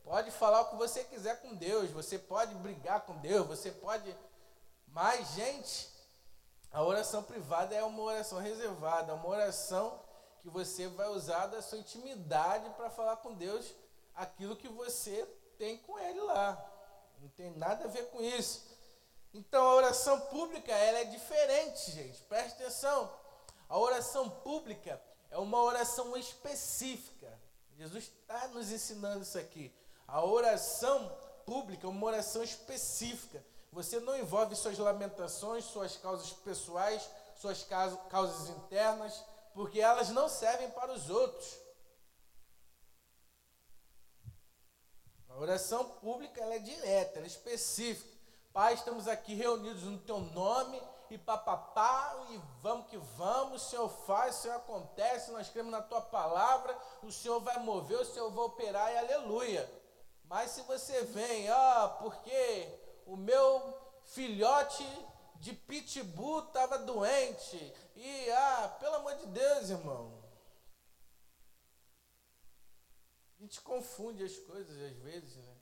[0.04, 4.18] pode falar o que você quiser com Deus, você pode brigar com Deus, você pode.
[4.88, 5.88] Mas, gente,
[6.72, 10.04] a oração privada é uma oração reservada, é uma oração
[10.39, 13.76] que você vai usar da sua intimidade para falar com Deus
[14.15, 15.24] aquilo que você
[15.60, 16.58] tem com Ele lá.
[17.22, 18.68] Não tem nada a ver com isso.
[19.36, 22.24] Então a oração pública ela é diferente, gente.
[22.24, 23.08] Preste atenção.
[23.70, 27.39] A oração pública é uma oração específica.
[27.78, 29.74] Jesus está nos ensinando isso aqui.
[30.08, 31.15] A oração
[31.46, 33.44] pública é uma oração específica.
[33.72, 40.70] Você não envolve suas lamentações, suas causas pessoais, suas causas internas, porque elas não servem
[40.72, 41.58] para os outros.
[45.30, 48.10] A oração pública ela é direta, ela é específica.
[48.52, 50.82] Pai, estamos aqui reunidos no teu nome
[51.13, 55.82] e papapá, e vamos que vamos, o Senhor faz, o Senhor acontece, nós cremos na
[55.82, 59.69] tua palavra, o Senhor vai mover, o Senhor vai operar e aleluia.
[60.26, 64.86] Mas se você vem, ó, porque o meu filhote
[65.38, 67.58] de pitbull estava doente.
[67.95, 70.19] E, ah, pelo amor de Deus, irmão.
[73.38, 75.56] A gente confunde as coisas às vezes, né?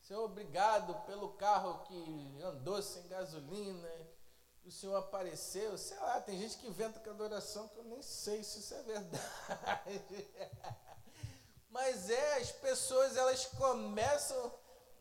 [0.00, 3.88] Senhor, obrigado pelo carro que andou sem gasolina.
[4.70, 8.44] O Senhor apareceu, sei lá, tem gente que inventa com adoração que eu nem sei
[8.44, 10.28] se isso é verdade.
[11.68, 14.54] Mas é, as pessoas elas começam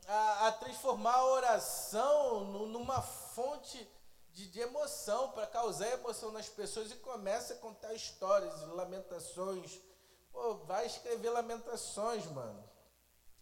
[0.08, 3.88] a, a transformar a oração numa fonte
[4.32, 9.79] de, de emoção, para causar emoção nas pessoas e começa a contar histórias, lamentações.
[10.32, 12.67] Pô, vai escrever lamentações, mano.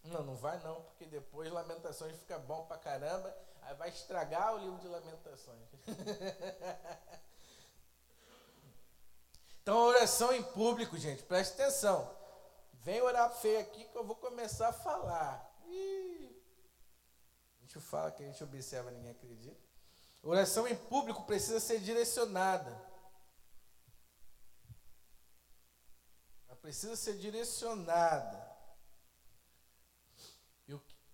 [0.03, 3.33] Não, não vai não, porque depois lamentações fica bom pra caramba,
[3.75, 5.67] vai estragar o livro de lamentações.
[9.61, 12.15] então, oração em público, gente, preste atenção.
[12.73, 15.53] Vem orar feio aqui que eu vou começar a falar.
[15.65, 16.07] Ih,
[17.67, 19.67] gente fala que a gente observa, ninguém acredita.
[20.23, 22.71] Oração em público precisa ser direcionada.
[26.47, 28.47] Ela precisa ser direcionada.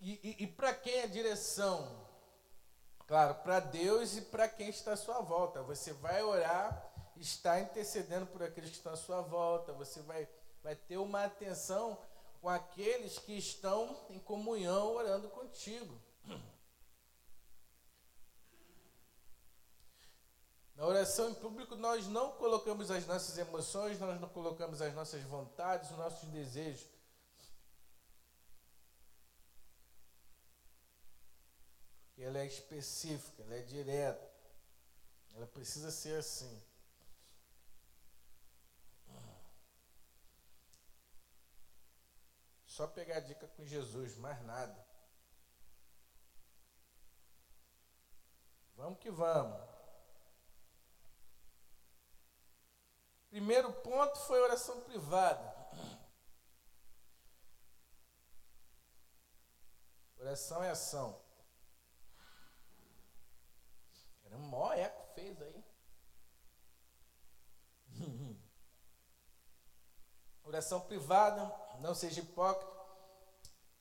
[0.00, 2.03] e, e para quem é direção?
[3.06, 5.62] Claro, para Deus e para quem está à sua volta.
[5.62, 9.72] Você vai orar, está intercedendo por aqueles que estão à sua volta.
[9.74, 10.26] Você vai,
[10.62, 11.98] vai ter uma atenção
[12.40, 16.00] com aqueles que estão em comunhão orando contigo.
[20.74, 25.22] Na oração em público, nós não colocamos as nossas emoções, nós não colocamos as nossas
[25.22, 26.93] vontades, os nossos desejos.
[32.16, 34.32] Ela é específica, ela é direta.
[35.34, 36.62] Ela precisa ser assim.
[42.66, 44.84] Só pegar a dica com Jesus, mais nada.
[48.74, 49.60] Vamos que vamos.
[53.30, 55.54] Primeiro ponto foi oração privada.
[60.16, 61.23] Oração é ação.
[64.34, 65.64] Era um maior eco fez aí.
[70.42, 72.74] Oração privada, não seja hipócrita.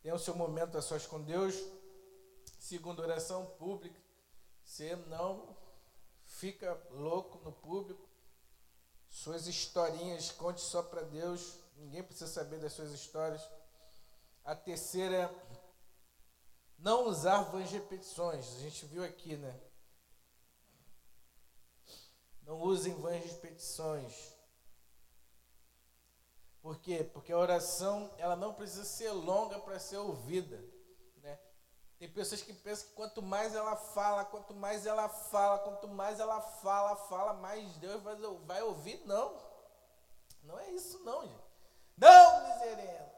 [0.02, 1.56] Tenha o seu momento a sós com Deus.
[2.60, 4.00] Segundo, oração pública.
[4.64, 5.58] Você não
[6.24, 8.08] fica louco no público.
[9.10, 11.58] Suas historinhas, conte só para Deus.
[11.78, 13.42] Ninguém precisa saber das suas histórias.
[14.44, 15.34] A terceira,
[16.78, 18.56] não usar vãs repetições.
[18.56, 19.73] A gente viu aqui, né?
[22.46, 24.34] Não usem vãs repetições.
[26.62, 27.04] Por quê?
[27.04, 30.64] Porque a oração ela não precisa ser longa para ser ouvida.
[31.22, 31.38] Né?
[32.00, 36.20] Tem pessoas que pensam que quanto mais ela fala, quanto mais ela fala, quanto mais
[36.20, 39.02] ela fala, fala, mais Deus vai, vai ouvir.
[39.06, 39.38] Não.
[40.44, 41.44] Não é isso não, gente.
[41.98, 43.14] Não, miserento.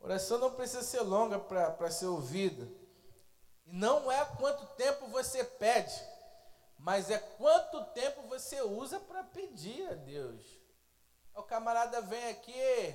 [0.00, 2.66] A oração não precisa ser longa para ser ouvida.
[3.68, 6.02] E não é quanto tempo você pede,
[6.78, 10.42] mas é quanto tempo você usa para pedir a Deus.
[11.34, 12.94] O camarada vem aqui,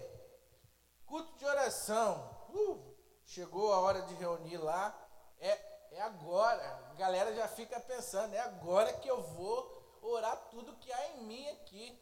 [1.06, 2.48] culto de oração.
[2.50, 5.00] Uh, chegou a hora de reunir lá.
[5.40, 5.52] É,
[5.92, 6.90] é agora.
[6.90, 11.24] A galera já fica pensando, é agora que eu vou orar tudo que há em
[11.26, 12.02] mim aqui.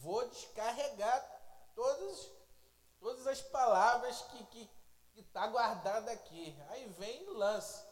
[0.00, 1.40] Vou descarregar
[1.76, 2.32] todas,
[2.98, 4.70] todas as palavras que está que,
[5.12, 6.58] que tá guardada aqui.
[6.70, 7.89] Aí vem e lança.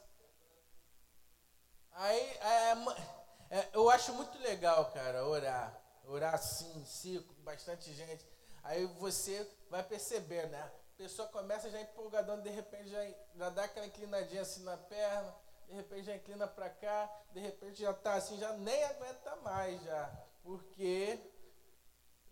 [1.99, 5.83] Aí é, é, eu acho muito legal, cara, orar.
[6.07, 8.25] Orar assim, ciclo, bastante gente.
[8.63, 10.63] Aí você vai perceber, né?
[10.63, 15.35] A pessoa começa já empolgadão, de repente já, já dá aquela inclinadinha assim na perna,
[15.67, 19.83] de repente já inclina para cá, de repente já tá assim, já nem aguenta mais
[19.83, 20.25] já.
[20.45, 21.19] Porque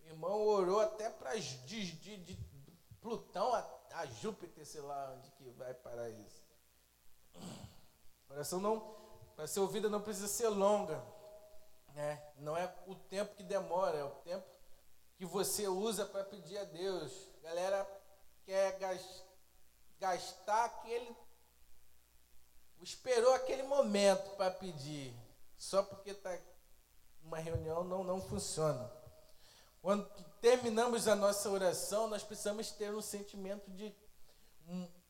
[0.05, 2.47] o irmão orou até para de, de, de,
[3.01, 6.45] Plutão a, a Júpiter, sei lá onde que vai parar isso.
[8.29, 9.06] Oração não
[9.37, 11.01] para ser ouvida não precisa ser longa.
[11.95, 12.23] Né?
[12.39, 14.47] Não é o tempo que demora, é o tempo
[15.17, 17.13] que você usa para pedir a Deus.
[17.39, 18.03] A galera
[18.45, 18.79] quer
[20.01, 21.15] gastar aquele.
[22.81, 25.15] Esperou aquele momento para pedir.
[25.57, 26.37] Só porque está
[27.23, 28.91] uma reunião não, não funciona.
[29.83, 30.07] Quando
[30.41, 33.95] terminamos a nossa oração, nós precisamos ter um sentimento de,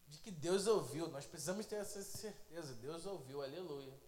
[0.08, 1.08] de que Deus ouviu.
[1.08, 2.74] Nós precisamos ter essa certeza.
[2.74, 4.05] Deus ouviu, aleluia.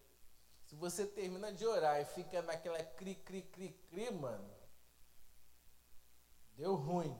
[0.69, 4.47] Se você termina de orar e fica naquela cri, cri, cri, cri, mano,
[6.55, 7.17] deu ruim.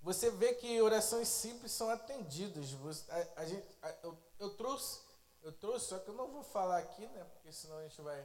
[0.00, 2.68] Você vê que orações simples são atendidas.
[3.08, 5.00] A, a gente, a, eu, eu, trouxe,
[5.42, 7.24] eu trouxe, só que eu não vou falar aqui, né?
[7.32, 8.24] Porque senão a gente vai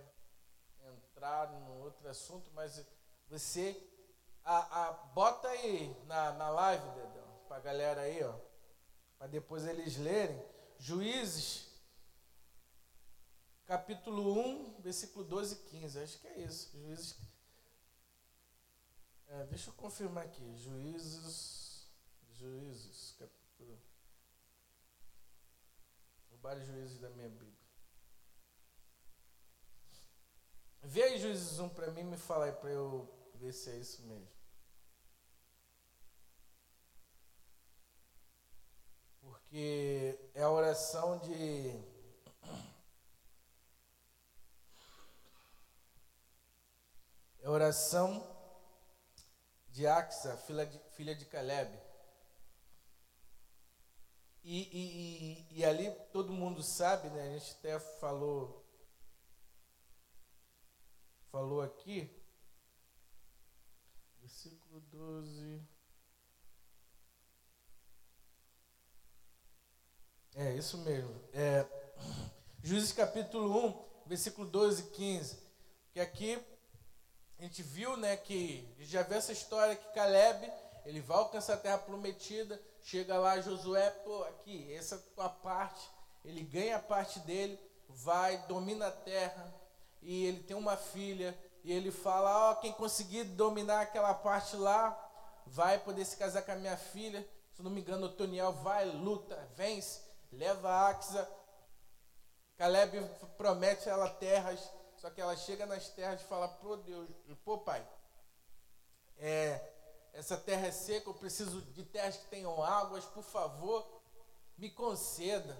[0.93, 2.85] entrar num outro assunto, mas
[3.27, 3.75] você
[4.43, 8.35] a, a, bota aí na, na live, Dedão, pra galera aí, ó.
[9.17, 10.39] Para depois eles lerem.
[10.77, 11.66] Juízes
[13.67, 15.99] capítulo 1, versículo 12 e 15.
[15.99, 16.71] Acho que é isso.
[16.71, 17.17] Juízes.
[19.27, 20.55] É, deixa eu confirmar aqui.
[20.55, 21.85] Juízes.
[22.31, 23.77] Juízes, capítulo.
[26.41, 27.57] Vários juízes da minha Bíblia.
[30.83, 33.75] Vê aí Juízes 1 para mim e me fala aí para eu ver se é
[33.75, 34.27] isso mesmo.
[39.19, 41.96] Porque é a oração de
[47.47, 48.27] É a oração
[49.69, 51.79] de Axa, filha de, filha de Caleb.
[54.43, 57.21] E, e, e, e, ali todo mundo sabe, né?
[57.21, 58.65] A gente até falou,
[61.31, 62.13] falou aqui,
[64.19, 65.65] versículo 12.
[70.35, 71.15] É, isso mesmo.
[71.31, 71.65] É,
[72.61, 73.67] Juízes capítulo
[74.03, 75.47] 1, versículo 12 e 15.
[75.93, 76.56] Que aqui
[77.39, 80.51] a gente viu, né, que já viu essa história que Caleb,
[80.85, 85.29] ele vai alcançar a terra prometida, chega lá Josué, pô, aqui, essa é a tua
[85.29, 85.87] parte,
[86.25, 87.59] ele ganha a parte dele,
[87.89, 89.53] vai, domina a terra,
[90.01, 94.55] e ele tem uma filha, e ele fala, ó, oh, quem conseguir dominar aquela parte
[94.55, 95.03] lá,
[95.45, 99.47] vai poder se casar com a minha filha, se não me engano, Toniel vai, luta,
[99.55, 101.29] vence, leva a Axa,
[102.57, 102.99] Caleb
[103.37, 104.59] promete a ela terras,
[104.97, 107.09] só que ela chega nas terras e fala, pô Deus,
[107.43, 107.87] pô pai,
[109.17, 109.73] é,
[110.13, 113.85] essa terra é seca, eu preciso de terras que tenham águas, por favor,
[114.57, 115.57] me conceda.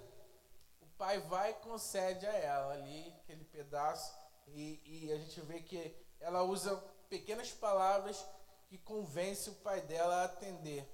[0.81, 4.15] O pai vai e concede a ela ali aquele pedaço,
[4.47, 6.75] e, e a gente vê que ela usa
[7.09, 8.25] pequenas palavras
[8.67, 10.87] que convence o pai dela a atender.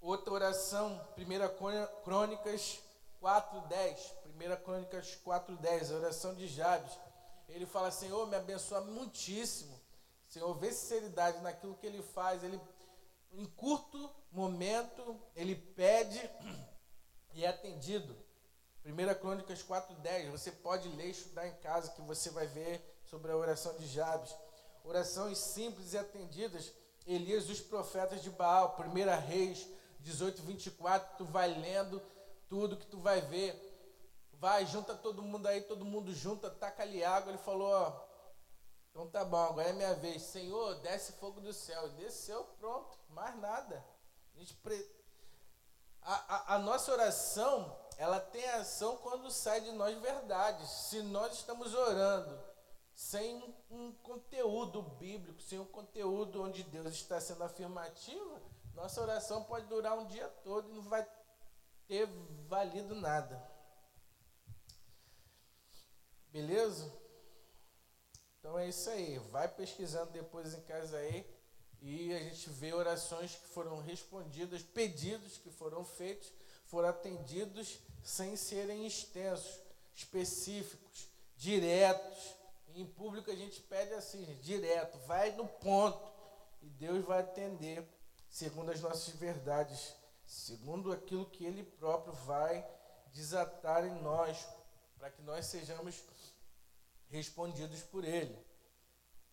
[0.00, 2.80] Outra oração, 1 Crônicas
[3.20, 4.21] 4:10.
[4.32, 6.92] 1 Crônicas 4:10, a oração de Jabes.
[7.48, 9.80] Ele fala: Senhor, me abençoa muitíssimo.
[10.28, 12.42] Senhor, vê sinceridade naquilo que ele faz.
[12.42, 12.60] Ele,
[13.32, 16.20] em curto momento, ele pede
[17.34, 18.16] e é atendido.
[18.84, 20.30] 1 Crônicas 4:10.
[20.30, 23.86] Você pode ler e estudar em casa que você vai ver sobre a oração de
[23.86, 24.34] Jabes.
[24.84, 26.72] Orações simples e atendidas.
[27.06, 29.68] Elias os profetas de Baal, 1 Reis
[30.00, 32.02] 18, 24, tu vai lendo
[32.48, 33.71] tudo que tu vai ver.
[34.42, 37.30] Vai, junta todo mundo aí, todo mundo junta, taca ali água.
[37.30, 38.04] Ele falou, ó,
[38.90, 40.20] então tá bom, agora é minha vez.
[40.20, 41.88] Senhor, desce fogo do céu.
[41.90, 43.86] Desceu, pronto, mais nada.
[44.34, 44.74] A, gente pre...
[46.02, 50.68] a, a, a nossa oração, ela tem ação quando sai de nós verdades.
[50.68, 52.36] Se nós estamos orando
[52.96, 58.40] sem um conteúdo bíblico, sem um conteúdo onde Deus está sendo afirmativo,
[58.74, 61.06] nossa oração pode durar um dia todo e não vai
[61.86, 62.08] ter
[62.48, 63.51] valido nada.
[66.32, 66.90] Beleza?
[68.38, 69.18] Então é isso aí.
[69.30, 71.24] Vai pesquisando depois em casa aí
[71.82, 76.32] e a gente vê orações que foram respondidas, pedidos que foram feitos,
[76.66, 79.60] foram atendidos sem serem extensos,
[79.94, 82.34] específicos, diretos.
[82.74, 86.10] Em público a gente pede assim, direto, vai no ponto
[86.62, 87.86] e Deus vai atender
[88.30, 92.66] segundo as nossas verdades, segundo aquilo que Ele próprio vai
[93.12, 94.48] desatar em nós,
[94.96, 95.96] para que nós sejamos
[97.12, 98.36] respondidos por Ele.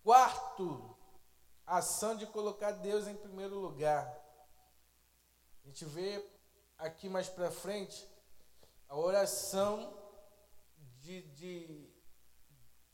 [0.03, 0.97] Quarto,
[1.65, 4.05] ação de colocar Deus em primeiro lugar.
[5.63, 6.23] A gente vê
[6.77, 8.05] aqui mais para frente
[8.89, 9.93] a oração
[10.99, 11.89] de, de,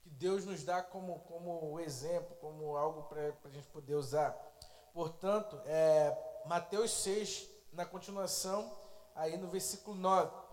[0.01, 4.33] que Deus nos dá como, como exemplo, como algo para a gente poder usar.
[4.93, 6.15] Portanto, é,
[6.45, 8.77] Mateus 6, na continuação,
[9.15, 10.44] aí no versículo 9.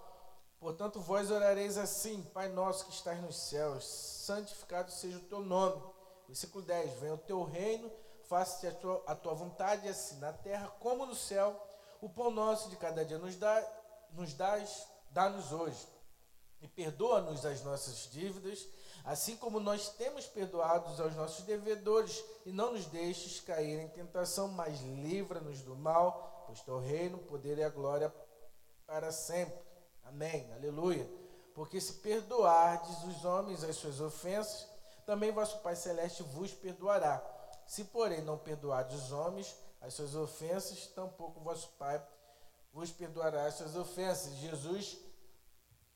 [0.62, 5.82] Portanto, vós orareis assim, Pai nosso que estás nos céus, santificado seja o teu nome.
[6.28, 7.90] Versículo 10: Venha o teu reino,
[8.28, 11.60] faça-te a tua, a tua vontade, assim na terra como no céu.
[12.00, 13.60] O pão nosso de cada dia nos dá,
[14.12, 15.84] nos dás, dá-nos hoje.
[16.60, 18.68] E perdoa-nos as nossas dívidas,
[19.04, 24.46] assim como nós temos perdoados aos nossos devedores, e não nos deixes cair em tentação,
[24.46, 28.14] mas livra-nos do mal, pois teu reino, poder e a glória
[28.86, 29.71] para sempre.
[30.12, 30.52] Amém.
[30.52, 31.08] Aleluia.
[31.54, 34.68] Porque se perdoardes os homens as suas ofensas,
[35.06, 37.22] também vosso Pai Celeste vos perdoará.
[37.66, 42.06] Se, porém, não perdoardes os homens as suas ofensas, tampouco vosso Pai
[42.72, 44.34] vos perdoará as suas ofensas.
[44.36, 44.98] Jesus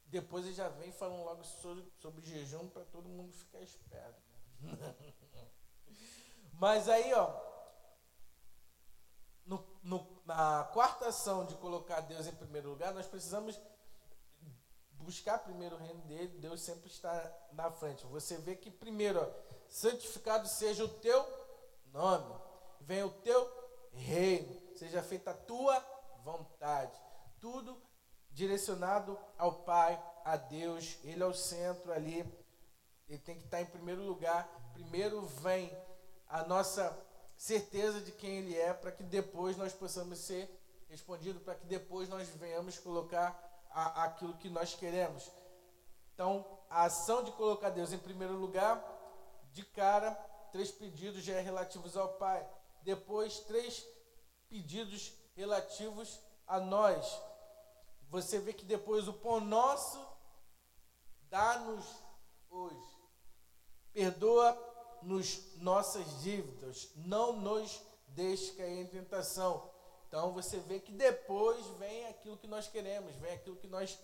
[0.07, 4.23] depois ele já vem falando logo sobre, sobre jejum para todo mundo ficar esperto.
[4.61, 4.95] Né?
[6.55, 7.39] Mas aí, ó,
[9.45, 13.61] no, no, na quarta ação de colocar Deus em primeiro lugar, nós precisamos
[15.07, 18.05] buscar primeiro o reino dele, Deus sempre está na frente.
[18.07, 19.29] Você vê que primeiro, ó,
[19.69, 21.25] santificado seja o teu
[21.93, 22.35] nome,
[22.81, 23.49] venha o teu
[23.93, 25.79] reino, seja feita a tua
[26.25, 27.01] vontade.
[27.41, 27.81] Tudo
[28.33, 32.21] direcionado ao Pai, a Deus, Ele é o centro ali,
[33.09, 34.45] Ele tem que estar em primeiro lugar.
[34.75, 35.73] Primeiro vem
[36.27, 36.95] a nossa
[37.37, 40.51] certeza de quem Ele é, para que depois nós possamos ser
[40.89, 43.46] respondidos, para que depois nós venhamos colocar
[43.77, 45.31] a, aquilo que nós queremos.
[46.15, 48.83] Então, a ação de colocar Deus em primeiro lugar,
[49.53, 50.13] de cara,
[50.51, 52.49] três pedidos já é relativos ao Pai.
[52.83, 53.87] Depois, três
[54.49, 57.21] pedidos relativos a nós
[58.09, 59.99] você vê que depois o pão nosso
[61.29, 61.85] dá-nos
[62.49, 62.97] hoje.
[63.93, 69.71] Perdoa-nos nossas dívidas, não nos deixe cair em tentação.
[70.09, 73.99] Então você vê que depois vem aquilo que nós queremos, vem aquilo que nós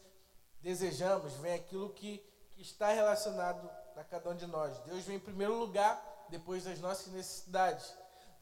[0.61, 2.19] desejamos, vem aquilo que,
[2.53, 4.79] que está relacionado a cada um de nós.
[4.81, 7.95] Deus vem em primeiro lugar, depois das nossas necessidades.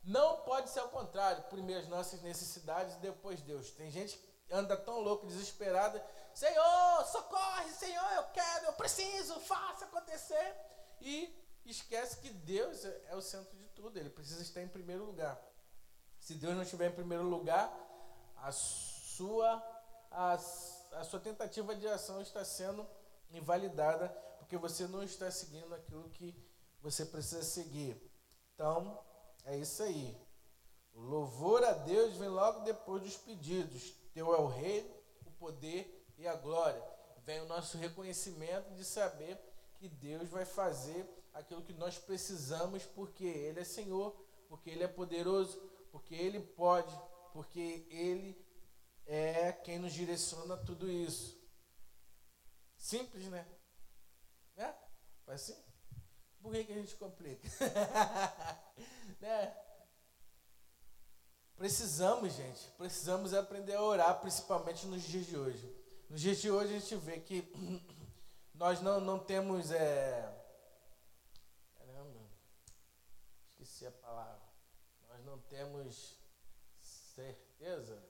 [0.05, 3.71] Não pode ser ao contrário, primeiro as nossas necessidades e depois Deus.
[3.73, 6.05] Tem gente que anda tão louco, desesperada.
[6.35, 10.57] Senhor, socorre, Senhor, eu quero, eu preciso, faça acontecer.
[11.01, 11.35] E
[11.65, 15.41] esquece que Deus é o centro de tudo, ele precisa estar em primeiro lugar.
[16.31, 17.77] Se Deus não estiver em primeiro lugar,
[18.37, 19.61] a sua,
[20.13, 22.87] a, a sua tentativa de ação está sendo
[23.33, 24.09] invalidada,
[24.39, 26.33] porque você não está seguindo aquilo que
[26.81, 28.01] você precisa seguir.
[28.55, 28.97] Então,
[29.45, 30.17] É isso aí.
[30.95, 33.93] O louvor a Deus vem logo depois dos pedidos.
[34.15, 34.89] Teu é o rei,
[35.27, 36.81] o poder e a glória.
[37.25, 39.37] Vem o nosso reconhecimento de saber
[39.79, 41.05] que Deus vai fazer
[41.35, 44.15] aquilo que nós precisamos, porque Ele é Senhor,
[44.49, 46.95] porque Ele é poderoso, porque Ele pode,
[47.33, 48.37] porque Ele
[49.07, 51.39] é quem nos direciona tudo isso.
[52.77, 53.47] Simples, né?
[54.57, 54.75] Né?
[55.27, 55.71] Faz assim?
[56.41, 57.49] Por que, que a gente complica?
[59.21, 59.57] né?
[61.57, 65.77] Precisamos, gente, precisamos aprender a orar, principalmente nos dias de hoje.
[66.09, 67.53] Nos dias de hoje a gente vê que
[68.55, 69.71] nós não, não temos.
[69.71, 70.23] É...
[71.77, 72.19] Caramba,
[73.51, 74.40] esqueci a palavra.
[75.31, 76.19] Não temos
[76.81, 78.03] certeza.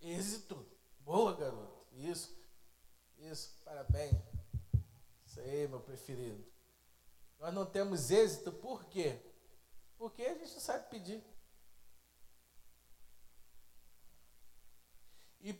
[0.00, 0.64] Êxito.
[1.00, 1.84] Boa, garoto.
[1.90, 2.32] Isso.
[3.18, 4.14] Isso, parabéns.
[5.26, 6.46] Isso aí, meu preferido.
[7.40, 9.20] Nós não temos êxito, por quê?
[9.98, 11.24] Porque a gente não sabe pedir.
[15.40, 15.54] E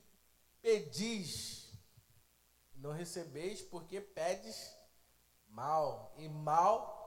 [0.60, 1.72] pedis,
[2.76, 4.76] não recebeis, porque pedes
[5.48, 6.14] mal.
[6.18, 7.01] E mal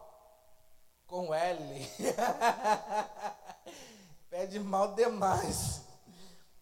[1.07, 1.89] com L.
[4.29, 5.81] Pede mal demais.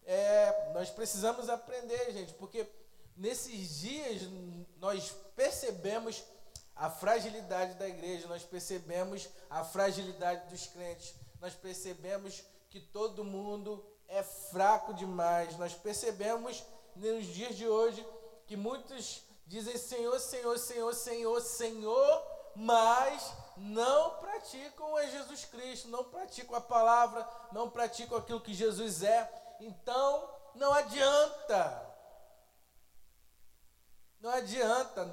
[0.06, 2.66] É, nós precisamos aprender, gente, porque
[3.16, 4.22] nesses dias
[4.78, 6.22] nós percebemos
[6.76, 13.84] a fragilidade da igreja, nós percebemos a fragilidade dos crentes, nós percebemos que todo mundo
[14.08, 16.64] é fraco demais, nós percebemos
[16.96, 18.04] nos dias de hoje
[18.46, 22.22] que muitos dizem Senhor, Senhor, Senhor, Senhor, Senhor,
[22.56, 29.02] mas não praticam a Jesus Cristo, não praticam a palavra, não praticam aquilo que Jesus
[29.02, 29.56] é.
[29.60, 31.94] Então, não adianta.
[34.20, 35.04] Não adianta.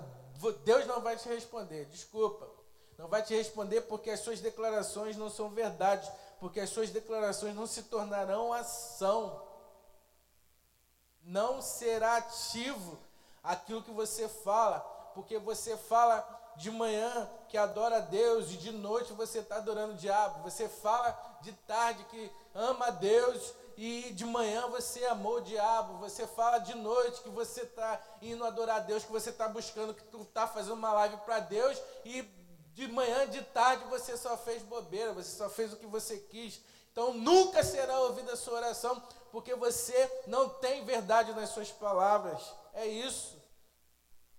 [0.63, 2.49] Deus não vai te responder, desculpa.
[2.97, 7.55] Não vai te responder porque as suas declarações não são verdade, porque as suas declarações
[7.55, 9.47] não se tornarão ação.
[11.23, 12.99] Não será ativo
[13.43, 14.79] aquilo que você fala,
[15.13, 16.21] porque você fala
[16.57, 20.43] de manhã que adora a Deus e de noite você está adorando o diabo.
[20.43, 25.97] Você fala de tarde que ama a Deus e de manhã você amou o diabo.
[25.97, 29.93] Você fala de noite que você está indo adorar a Deus, que você está buscando,
[29.93, 32.21] que tu está fazendo uma live para Deus e
[32.73, 36.61] de manhã, de tarde você só fez bobeira, você só fez o que você quis.
[36.91, 42.41] Então nunca será ouvida a sua oração, porque você não tem verdade nas suas palavras.
[42.73, 43.41] É isso.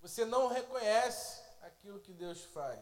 [0.01, 1.42] Você não reconhece
[1.83, 2.79] aquilo que Deus faz.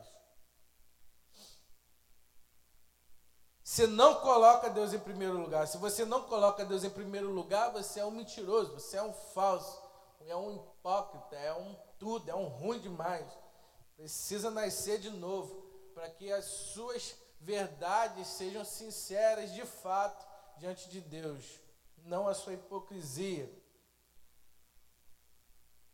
[3.62, 5.66] Você não coloca Deus em primeiro lugar.
[5.66, 9.14] Se você não coloca Deus em primeiro lugar, você é um mentiroso, você é um
[9.14, 9.82] falso,
[10.26, 13.26] é um hipócrita, é um tudo, é um ruim demais.
[13.96, 15.62] Precisa nascer de novo
[15.94, 20.28] para que as suas verdades sejam sinceras de fato
[20.58, 21.58] diante de Deus,
[22.04, 23.50] não a sua hipocrisia.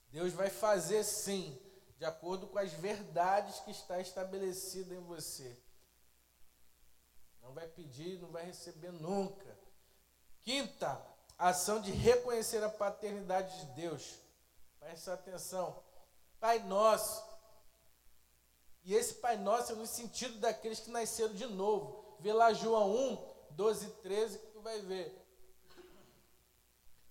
[0.09, 1.57] Deus vai fazer sim,
[1.99, 5.57] de acordo com as verdades que está estabelecida em você.
[7.43, 9.57] Não vai pedir, não vai receber nunca.
[10.43, 11.01] Quinta,
[11.39, 14.19] ação de reconhecer a paternidade de Deus.
[14.79, 15.83] Preste atenção.
[16.39, 17.25] Pai nosso.
[18.85, 22.17] E esse Pai nosso é no sentido daqueles que nasceram de novo.
[22.21, 25.27] Vê lá João 1, 12 e 13 que tu vai ver.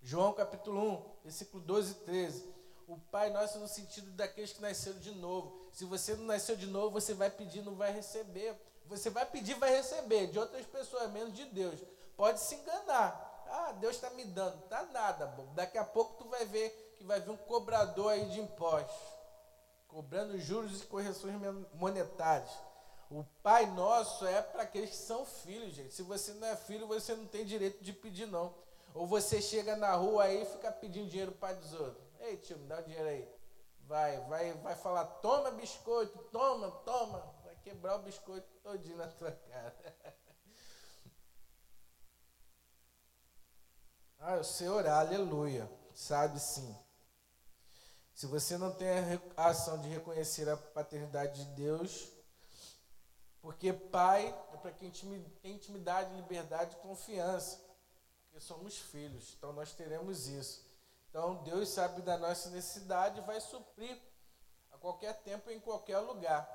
[0.02, 2.56] João capítulo 1, versículo 12 e 13.
[2.88, 5.70] O Pai nosso no sentido daqueles que nasceram de novo.
[5.72, 8.56] Se você não nasceu de novo, você vai pedir, não vai receber.
[8.88, 11.80] Você vai pedir, vai receber de outras pessoas, menos de Deus.
[12.16, 13.46] Pode se enganar.
[13.50, 14.62] Ah, Deus está me dando.
[14.68, 15.48] Tá nada, bom.
[15.54, 18.96] Daqui a pouco tu vai ver que vai vir um cobrador aí de impostos,
[19.88, 21.36] cobrando juros e correções
[21.74, 22.52] monetárias.
[23.10, 25.94] O Pai Nosso é para aqueles que são filhos, gente.
[25.94, 28.54] Se você não é filho, você não tem direito de pedir, não.
[28.94, 32.05] Ou você chega na rua aí e fica pedindo dinheiro para os outros.
[32.26, 33.28] Ei, tio, me dá o dinheiro aí.
[33.82, 39.76] Vai, vai, vai falar, toma biscoito, toma, toma quebrar o biscoito todinho na tua cara.
[44.18, 46.76] Ah, o Senhor, aleluia, sabe sim.
[48.12, 48.88] Se você não tem
[49.38, 52.12] a ação de reconhecer a paternidade de Deus,
[53.40, 57.62] porque pai é para quem tem intimidade, liberdade e confiança,
[58.24, 60.65] porque somos filhos, então nós teremos isso.
[61.16, 63.98] Então Deus sabe da nossa necessidade e vai suprir
[64.70, 66.46] a qualquer tempo, em qualquer lugar.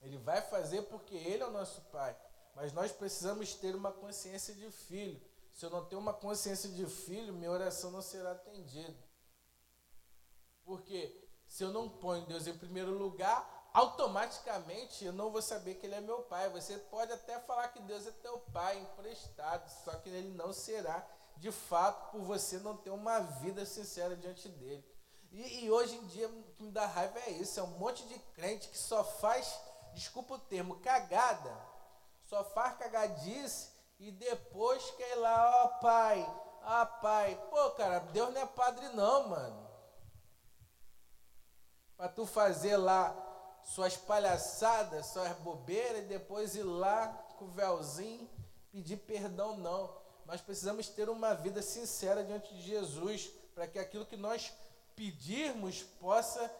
[0.00, 2.16] Ele vai fazer porque Ele é o nosso Pai.
[2.56, 5.22] Mas nós precisamos ter uma consciência de filho.
[5.52, 8.98] Se eu não tenho uma consciência de filho, minha oração não será atendida.
[10.64, 15.86] Porque se eu não ponho Deus em primeiro lugar, automaticamente eu não vou saber que
[15.86, 16.48] ele é meu pai.
[16.48, 21.08] Você pode até falar que Deus é teu pai emprestado, só que ele não será
[21.36, 24.84] de fato por você não ter uma vida sincera diante dele.
[25.30, 28.06] E, e hoje em dia o que me dá raiva é isso, é um monte
[28.06, 29.58] de crente que só faz,
[29.94, 31.56] desculpa o termo, cagada,
[32.24, 37.98] só faz cagadice e depois quer ir lá, ó oh, pai, ah pai, pô cara,
[37.98, 39.70] Deus não é padre não, mano.
[41.96, 43.14] Para tu fazer lá
[43.64, 47.08] suas palhaçadas, suas bobeiras e depois ir lá
[47.38, 48.28] com o véuzinho
[48.72, 50.01] pedir perdão, não.
[50.26, 54.52] Nós precisamos ter uma vida sincera diante de Jesus, para que aquilo que nós
[54.94, 56.50] pedirmos possa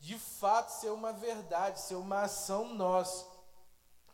[0.00, 3.24] de fato ser uma verdade, ser uma ação nossa.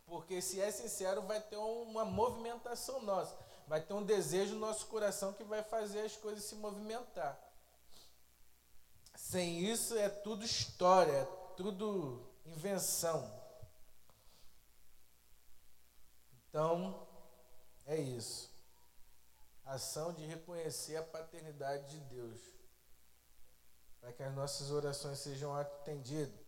[0.07, 3.37] Porque se é sincero, vai ter uma movimentação nossa,
[3.67, 7.39] vai ter um desejo no nosso coração que vai fazer as coisas se movimentar.
[9.15, 11.25] Sem isso é tudo história, é
[11.57, 13.31] tudo invenção.
[16.49, 17.07] Então,
[17.87, 18.48] é isso.
[19.69, 22.41] Ação de reconhecer a paternidade de Deus.
[24.01, 26.41] Para que as nossas orações sejam atendidas.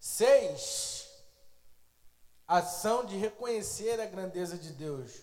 [0.00, 1.08] Seis.
[2.48, 5.22] Ação de reconhecer a grandeza de Deus.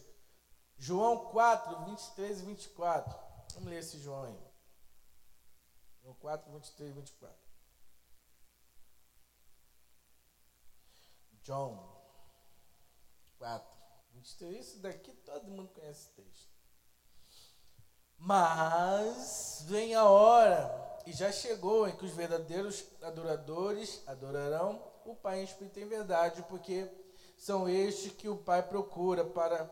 [0.78, 3.20] João 4, 23 e 24.
[3.56, 4.40] Vamos ler esse João aí.
[6.02, 7.38] João 4, 23 e 24.
[11.44, 12.02] John
[13.38, 13.70] 4,
[14.14, 14.66] 23.
[14.66, 16.51] Isso daqui todo mundo conhece esse texto.
[18.24, 25.40] Mas vem a hora, e já chegou, em que os verdadeiros adoradores adorarão o Pai
[25.40, 26.88] em espírito e em verdade, porque
[27.36, 29.68] são estes que o Pai procura para,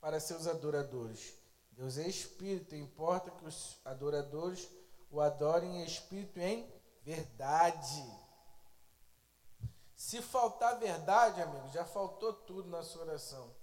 [0.00, 1.32] para seus adoradores.
[1.70, 4.68] Deus é espírito, importa que os adoradores
[5.08, 8.04] o adorem em espírito e em verdade.
[9.94, 13.54] Se faltar verdade, amigo, já faltou tudo na sua oração.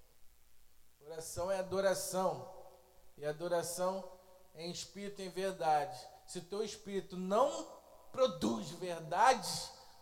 [1.01, 2.56] Oração é adoração.
[3.17, 4.09] E adoração
[4.53, 5.97] é em espírito e em verdade.
[6.27, 7.67] Se o teu espírito não
[8.11, 9.49] produz verdade,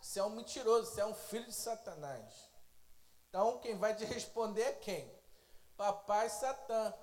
[0.00, 2.32] você é um mentiroso, você é um filho de Satanás.
[3.28, 5.10] Então, quem vai te responder é quem?
[5.76, 6.94] Papai Satã.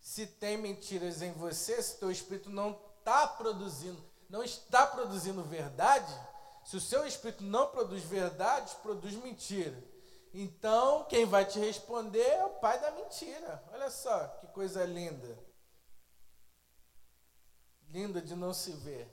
[0.00, 6.12] Se tem mentiras em você, se teu espírito não está produzindo não está produzindo verdade,
[6.64, 9.82] se o seu espírito não produz verdade, produz mentira.
[10.32, 13.62] Então, quem vai te responder é o pai da mentira.
[13.72, 15.38] Olha só que coisa linda.
[17.88, 19.08] Linda de não se ver.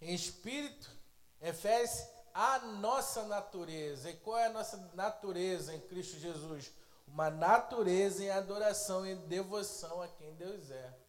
[0.00, 0.90] Em espírito,
[1.38, 4.10] refere-se à nossa natureza.
[4.10, 6.72] E qual é a nossa natureza em Cristo Jesus?
[7.06, 11.00] Uma natureza em adoração e devoção a quem Deus é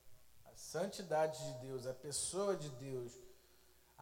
[0.61, 3.17] santidade de Deus, a pessoa de Deus,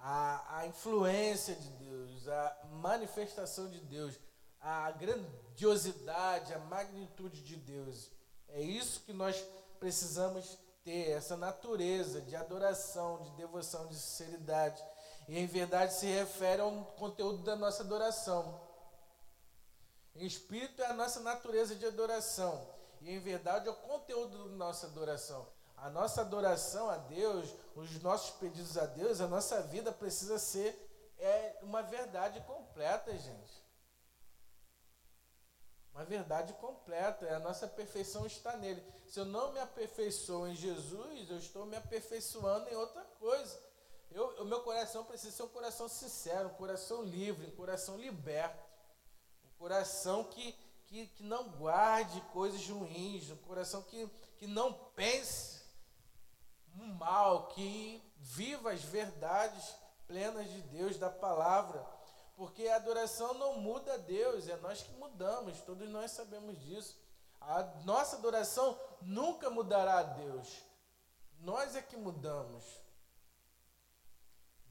[0.02, 4.16] a, a influência de Deus, a manifestação de Deus,
[4.62, 8.10] a grandiosidade, a magnitude de Deus.
[8.50, 9.44] É isso que nós
[9.80, 14.84] precisamos ter, essa natureza de adoração, de devoção, de sinceridade.
[15.28, 18.60] E em verdade se refere ao conteúdo da nossa adoração.
[20.16, 22.68] Espírito é a nossa natureza de adoração.
[23.02, 25.48] E em verdade é o conteúdo da nossa adoração.
[25.82, 30.78] A nossa adoração a Deus, os nossos pedidos a Deus, a nossa vida precisa ser
[31.18, 33.64] é, uma verdade completa, gente.
[35.94, 38.84] Uma verdade completa, a nossa perfeição está nele.
[39.08, 43.60] Se eu não me aperfeiçoo em Jesus, eu estou me aperfeiçoando em outra coisa.
[44.12, 48.64] Eu, o meu coração precisa ser um coração sincero, um coração livre, um coração liberto,
[49.46, 50.54] um coração que,
[50.88, 54.08] que, que não guarde coisas ruins, um coração que,
[54.38, 55.59] que não pense
[56.82, 59.76] um mal, que viva as verdades
[60.08, 61.86] plenas de Deus, da palavra.
[62.36, 66.98] Porque a adoração não muda a Deus, é nós que mudamos, todos nós sabemos disso.
[67.42, 70.62] A nossa adoração nunca mudará a Deus.
[71.40, 72.64] Nós é que mudamos.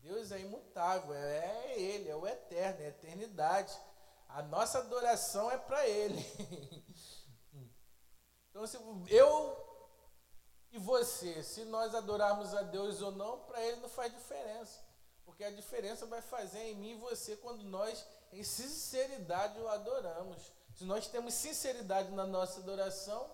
[0.02, 3.78] Deus é imutável, é Ele, é o eterno, é a eternidade.
[4.28, 6.24] A nossa adoração é para Ele.
[8.50, 8.78] então, se
[9.08, 9.67] eu
[10.70, 14.80] e você, se nós adorarmos a Deus ou não, para Ele não faz diferença.
[15.24, 20.52] Porque a diferença vai fazer em mim e você quando nós, em sinceridade, o adoramos.
[20.74, 23.30] Se nós temos sinceridade na nossa adoração,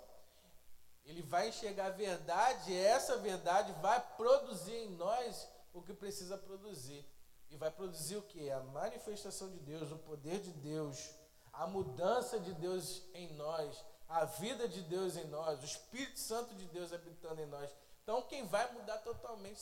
[1.05, 6.39] Ele vai enxergar a verdade e essa verdade vai produzir em nós o que precisa
[6.39, 7.05] produzir.
[7.51, 8.51] E vai produzir o que?
[8.51, 11.11] A manifestação de Deus, o poder de Deus,
[11.53, 16.55] a mudança de Deus em nós, a vida de Deus em nós, o Espírito Santo
[16.55, 17.71] de Deus habitando em nós,
[18.03, 19.59] Então, quem vai mudar totalmente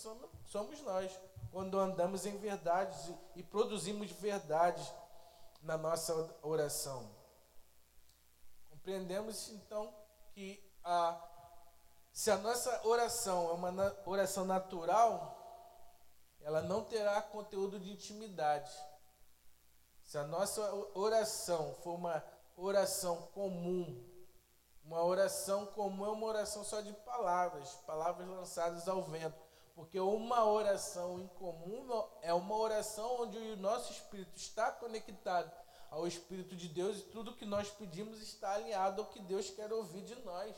[0.46, 1.16] somos, nós,
[1.52, 4.84] quando andamos em verdades e, e produzimos verdades
[5.62, 6.12] na nossa
[6.42, 7.08] oração.
[8.68, 9.94] Compreendemos então
[10.32, 11.22] que a,
[12.12, 15.38] se a nossa oração é uma oração natural,
[16.40, 18.72] ela não terá conteúdo de intimidade.
[20.02, 20.60] Se a nossa
[20.94, 22.24] oração for uma
[22.56, 24.11] oração comum,
[24.84, 29.40] uma oração comum é uma oração só de palavras, palavras lançadas ao vento.
[29.74, 35.50] Porque uma oração em comum é uma oração onde o nosso espírito está conectado
[35.92, 39.70] ao Espírito de Deus e tudo que nós pedimos está alinhado ao que Deus quer
[39.72, 40.56] ouvir de nós.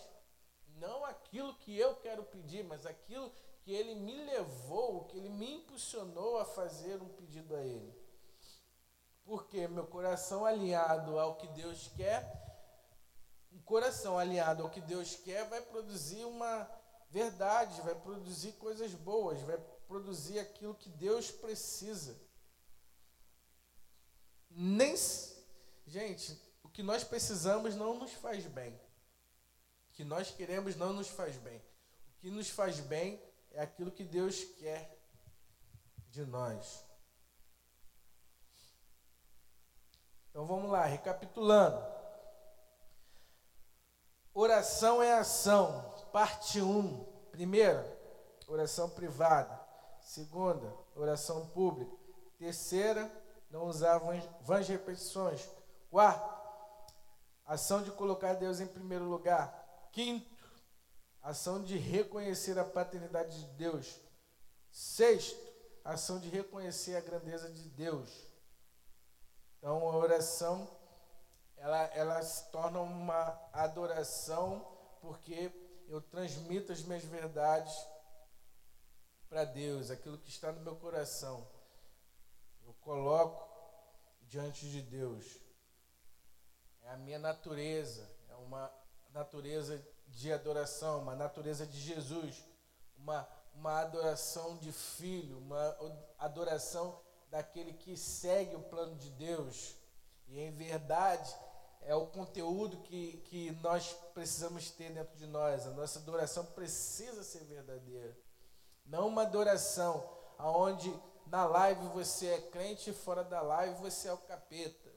[0.77, 5.55] Não aquilo que eu quero pedir, mas aquilo que Ele me levou, que Ele me
[5.55, 7.93] impulsionou a fazer um pedido a Ele.
[9.25, 12.44] Porque meu coração alinhado ao que Deus quer,
[13.65, 16.71] coração alinhado ao que Deus quer vai produzir uma
[17.11, 22.17] verdade, vai produzir coisas boas, vai produzir aquilo que Deus precisa.
[24.51, 24.97] Nem
[25.87, 28.73] gente, o que nós precisamos não nos faz bem.
[29.91, 31.59] O que nós queremos não nos faz bem.
[31.59, 34.99] O que nos faz bem é aquilo que Deus quer
[36.11, 36.85] de nós.
[40.31, 41.81] Então vamos lá, recapitulando.
[44.37, 46.69] Oração é ação, parte 1.
[46.69, 47.05] Um.
[47.31, 47.87] Primeira,
[48.49, 49.61] oração privada.
[50.01, 51.97] Segunda, oração pública.
[52.37, 53.11] Terceira,
[53.49, 54.01] não usar
[54.41, 55.49] vãs repetições.
[55.89, 56.35] Quarto,
[57.47, 59.89] ação de colocar Deus em primeiro lugar.
[59.93, 60.29] Quinto,
[61.23, 64.01] ação de reconhecer a paternidade de Deus.
[64.69, 65.39] Sexto,
[65.85, 68.11] ação de reconhecer a grandeza de Deus.
[69.59, 70.69] Então a oração
[71.65, 74.61] ela, ela se torna uma adoração
[75.01, 75.51] porque
[75.89, 77.75] eu transmito as minhas verdades
[79.31, 81.49] para Deus, aquilo que está no meu coração.
[82.67, 83.49] Eu coloco
[84.29, 85.41] diante de Deus.
[86.83, 88.71] É a minha natureza, é uma
[89.09, 92.45] natureza de adoração, uma natureza de Jesus,
[92.95, 95.75] uma, uma adoração de filho, uma
[96.19, 97.01] adoração
[97.31, 99.79] daquele que segue o plano de Deus.
[100.27, 101.35] E em verdade
[101.85, 105.67] é o conteúdo que, que nós precisamos ter dentro de nós.
[105.67, 108.17] A nossa adoração precisa ser verdadeira.
[108.87, 110.09] Não uma adoração
[110.39, 110.95] onde
[111.27, 114.93] na live você é crente e fora da live você é o capeta.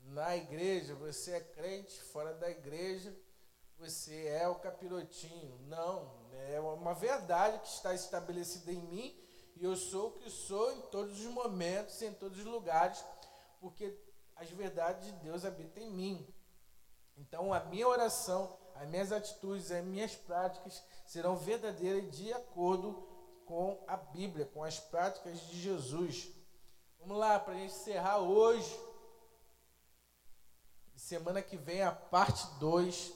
[0.00, 3.14] Na igreja você é crente, fora da igreja
[3.78, 5.58] você é o capirotinho.
[5.66, 9.18] Não, é uma verdade que está estabelecida em mim
[9.56, 13.04] e eu sou o que sou em todos os momentos, em todos os lugares,
[13.60, 13.96] porque
[14.36, 16.34] as verdades de Deus habitam em mim.
[17.16, 23.08] Então, a minha oração, as minhas atitudes, as minhas práticas serão verdadeiras de acordo
[23.46, 26.30] com a Bíblia, com as práticas de Jesus.
[26.98, 28.80] Vamos lá, para a gente encerrar hoje.
[30.96, 33.12] Semana que vem a parte 2.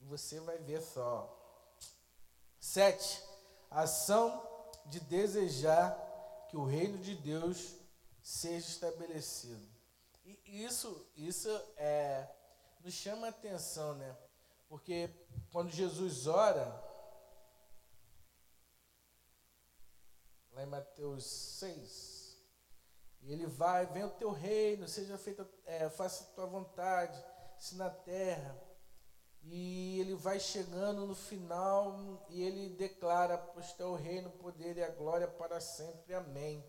[0.00, 1.30] Você vai ver só.
[2.60, 3.22] 7
[3.70, 4.42] ação
[4.86, 5.92] de desejar
[6.48, 7.74] que o reino de Deus
[8.24, 9.68] seja estabelecido.
[10.24, 12.26] E isso, isso é,
[12.80, 14.16] nos chama a atenção, né?
[14.66, 15.10] Porque
[15.52, 16.64] quando Jesus ora,
[20.52, 22.42] lá em Mateus 6,
[23.24, 27.22] ele vai, vem o teu reino, seja feita, é, faça a tua vontade,
[27.58, 28.58] se na terra,
[29.42, 34.82] e ele vai chegando no final e ele declara: Pois teu reino, o poder e
[34.82, 36.14] a glória para sempre.
[36.14, 36.64] Amém.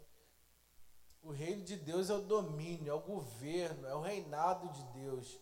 [1.26, 5.38] O reino de Deus é o domínio, é o governo, é o reinado de Deus.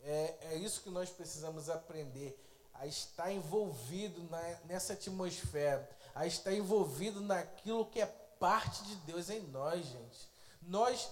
[0.00, 2.36] É, é isso que nós precisamos aprender.
[2.74, 9.30] A estar envolvido na, nessa atmosfera, a estar envolvido naquilo que é parte de Deus
[9.30, 10.28] em nós, gente.
[10.62, 11.08] Nós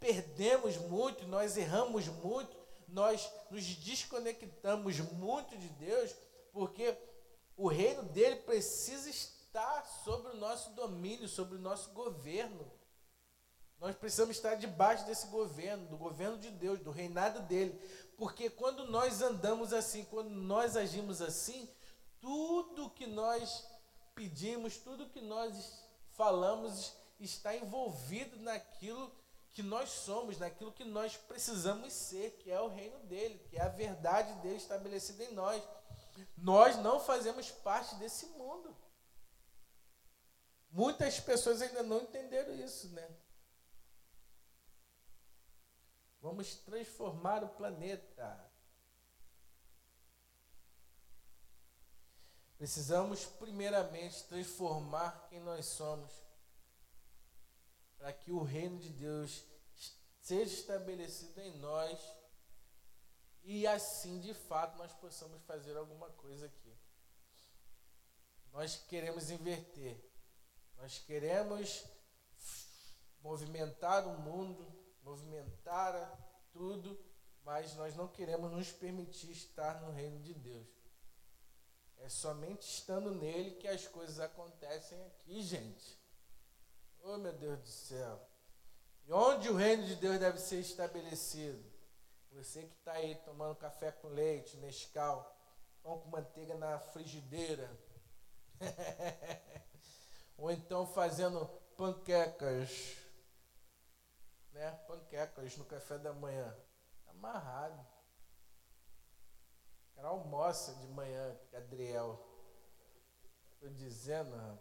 [0.00, 2.62] perdemos muito, nós erramos muito
[2.92, 6.14] nós nos desconectamos muito de Deus,
[6.52, 6.94] porque
[7.56, 9.41] o reino dele precisa estar
[10.04, 12.70] sobre o nosso domínio, sobre o nosso governo.
[13.78, 17.76] Nós precisamos estar debaixo desse governo, do governo de Deus, do reinado dele.
[18.16, 21.68] Porque quando nós andamos assim, quando nós agimos assim,
[22.20, 23.66] tudo que nós
[24.14, 29.10] pedimos, tudo que nós falamos está envolvido naquilo
[29.52, 33.62] que nós somos, naquilo que nós precisamos ser, que é o reino dele, que é
[33.62, 35.62] a verdade dele estabelecida em nós.
[36.36, 38.74] Nós não fazemos parte desse mundo.
[40.72, 43.08] Muitas pessoas ainda não entenderam isso, né?
[46.20, 48.52] Vamos transformar o planeta.
[52.62, 56.12] precisamos primeiramente transformar quem nós somos,
[57.98, 59.44] para que o reino de Deus
[60.20, 61.98] seja estabelecido em nós
[63.42, 66.72] e assim, de fato, nós possamos fazer alguma coisa aqui.
[68.52, 70.11] Nós queremos inverter.
[70.82, 71.84] Nós queremos
[73.22, 74.66] movimentar o mundo,
[75.04, 75.94] movimentar
[76.52, 76.98] tudo,
[77.44, 80.66] mas nós não queremos nos permitir estar no reino de Deus.
[81.98, 85.96] É somente estando nele que as coisas acontecem aqui, gente.
[87.04, 88.20] Oh, meu Deus do céu.
[89.06, 91.62] E onde o reino de Deus deve ser estabelecido?
[92.32, 95.32] Você que está aí tomando café com leite, Nescau,
[95.80, 97.70] pão com manteiga na frigideira.
[100.36, 102.96] Ou então fazendo panquecas.
[104.52, 104.70] Né?
[104.86, 106.54] Panquecas no café da manhã.
[107.06, 107.86] Amarrado.
[109.94, 112.18] Cara almoça de manhã, Adriel.
[113.54, 114.60] Estou dizendo.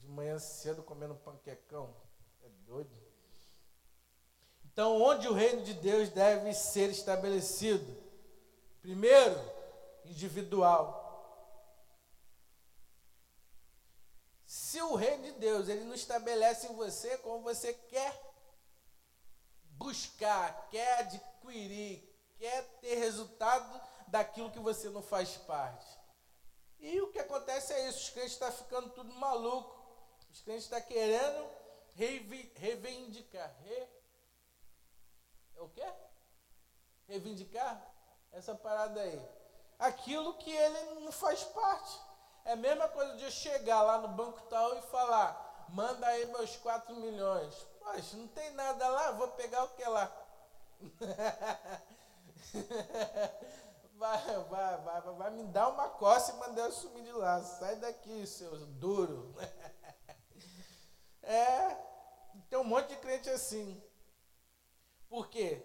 [0.00, 1.94] De manhã cedo comendo panquecão.
[2.42, 3.08] É doido.
[4.64, 8.00] Então, onde o reino de Deus deve ser estabelecido?
[8.80, 9.36] Primeiro,
[10.04, 11.07] individual.
[14.68, 18.12] Se o reino de Deus ele não estabelece em você como você quer
[19.78, 22.06] buscar, quer adquirir,
[22.36, 25.86] quer ter resultado daquilo que você não faz parte.
[26.80, 29.74] E o que acontece é isso, os crentes estão tá ficando tudo maluco.
[30.30, 31.48] Os crentes estão tá querendo
[31.94, 33.88] reivindicar, é
[35.62, 35.90] o quê?
[37.06, 37.90] Reivindicar
[38.32, 39.28] essa parada aí.
[39.78, 42.07] Aquilo que ele não faz parte.
[42.44, 46.26] É a mesma coisa de eu chegar lá no banco tal e falar, manda aí
[46.26, 47.54] meus 4 milhões.
[47.80, 50.10] Poxa, não tem nada lá, vou pegar o que lá?
[53.98, 57.42] Vai, vai, vai, vai, me dar uma coça e mandar eu sumir de lá.
[57.42, 59.34] Sai daqui, seus duro.
[61.20, 61.76] É,
[62.48, 63.78] tem um monte de crente assim.
[65.10, 65.62] Por quê?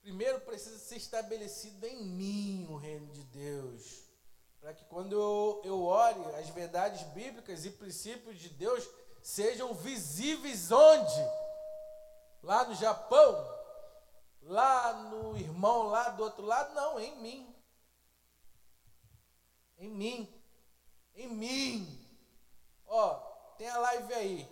[0.00, 4.03] Primeiro precisa ser estabelecido em mim o reino de Deus.
[4.64, 8.88] Para que quando eu, eu ore, as verdades bíblicas e princípios de Deus
[9.22, 11.20] sejam visíveis onde?
[12.42, 13.46] Lá no Japão?
[14.40, 16.72] Lá no irmão lá do outro lado?
[16.72, 17.54] Não, em mim.
[19.76, 20.42] Em mim.
[21.14, 22.08] Em mim.
[22.86, 23.16] Ó,
[23.58, 24.48] tem a live aí.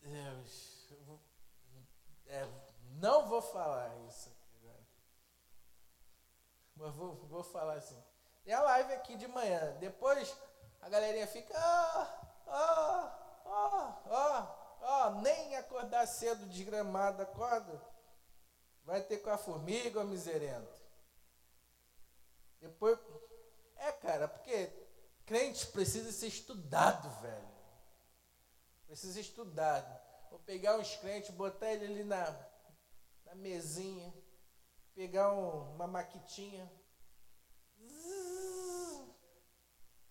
[0.00, 0.94] Deus.
[2.26, 2.46] É,
[3.00, 4.35] não vou falar isso.
[6.76, 8.00] Mas vou, vou falar assim.
[8.44, 9.76] Tem a live aqui de manhã.
[9.80, 10.36] Depois
[10.80, 11.54] a galerinha fica.
[12.46, 13.10] Ó,
[13.44, 17.80] ó, ó, ó, nem acordar cedo desgramado acorda.
[18.84, 20.80] Vai ter com a formiga, miserento.
[22.60, 22.98] Depois.
[23.76, 24.70] É, cara, porque
[25.24, 27.48] crente precisa ser estudado, velho.
[28.86, 30.00] Precisa ser estudado.
[30.30, 32.30] Vou pegar uns crentes, botar ele ali na,
[33.24, 34.14] na mesinha,
[34.96, 36.68] pegar um, uma maquitinha.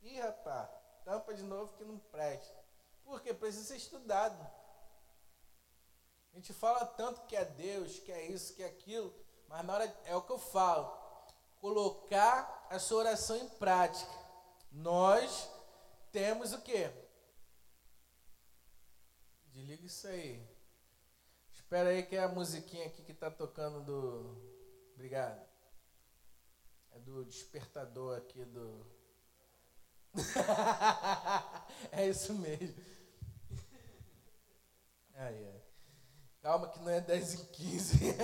[0.01, 0.69] Ih, rapaz,
[1.03, 2.63] tampa de novo que não presta.
[3.03, 4.39] Porque precisa ser estudado.
[6.31, 9.11] A gente fala tanto que é Deus, que é isso, que é aquilo,
[9.47, 10.95] mas na hora é o que eu falo.
[11.59, 14.11] Colocar a sua oração em prática.
[14.71, 15.49] Nós
[16.11, 16.91] temos o quê?
[19.47, 20.45] Desliga isso aí.
[21.51, 24.54] Espera aí que é a musiquinha aqui que tá tocando do.
[24.95, 25.45] Obrigado.
[26.91, 28.85] É do despertador aqui do.
[31.91, 32.95] é isso mesmo.
[36.45, 38.15] Calma que não é 10 e 15.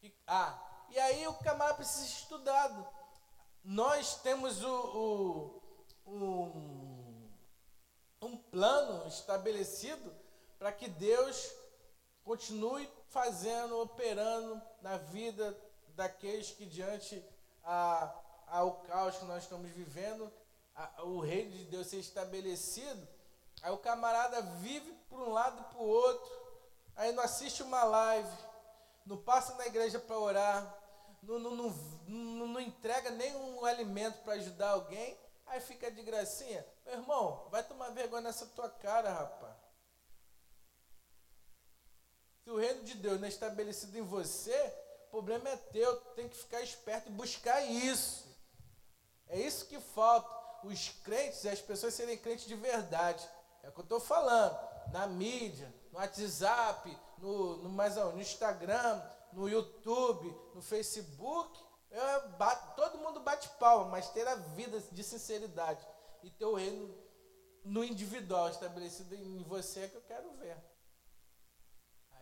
[0.28, 2.86] ah, e aí o camarada precisa ser estudado.
[3.64, 5.60] Nós temos o,
[6.04, 6.20] o,
[8.20, 10.14] o um plano estabelecido
[10.56, 11.52] para que Deus
[12.24, 15.56] continue fazendo, operando na vida
[15.94, 17.24] daqueles que diante
[17.62, 18.12] a,
[18.48, 20.32] ao caos que nós estamos vivendo,
[20.74, 23.06] a, o reino de Deus ser estabelecido,
[23.62, 26.32] aí o camarada vive por um lado e para o outro,
[26.96, 28.36] aí não assiste uma live,
[29.06, 30.78] não passa na igreja para orar,
[31.22, 35.16] não, não, não, não entrega nenhum alimento para ajudar alguém,
[35.46, 36.66] Aí fica de gracinha.
[36.84, 39.54] Meu irmão, vai tomar vergonha nessa tua cara, rapaz.
[42.44, 44.54] Se o reino de Deus não é estabelecido em você,
[45.06, 45.96] o problema é teu.
[46.14, 48.28] Tem que ficar esperto e buscar isso.
[49.28, 50.44] É isso que falta.
[50.62, 53.26] Os crentes, as pessoas serem crentes de verdade.
[53.62, 54.58] É o que eu estou falando.
[54.92, 61.58] Na mídia, no WhatsApp, no, no, mais, no Instagram, no YouTube, no Facebook.
[61.90, 65.86] Eu bato, todo mundo bate individual, mas ter a vida de sinceridade
[66.22, 66.94] e ter o reino
[67.64, 70.56] no individual estabelecido em você é que eu quero ver.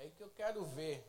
[0.02, 1.08] Aí que eu quero ver.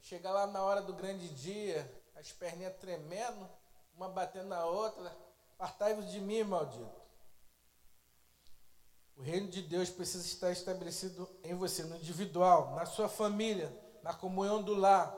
[0.00, 3.50] Chegar lá na hora do grande dia, as perninhas tremendo,
[3.96, 5.10] uma batendo na outra,
[5.58, 7.02] partai-vos de mim, maldito.
[9.16, 14.14] O reino de Deus precisa estar estabelecido em você, no individual, na sua família, na
[14.14, 15.12] comunhão do lar,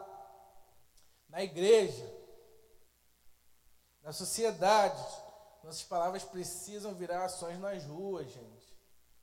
[1.29, 2.11] na igreja,
[4.03, 5.05] na sociedade.
[5.62, 8.75] Nossas palavras precisam virar ações nas ruas, gente.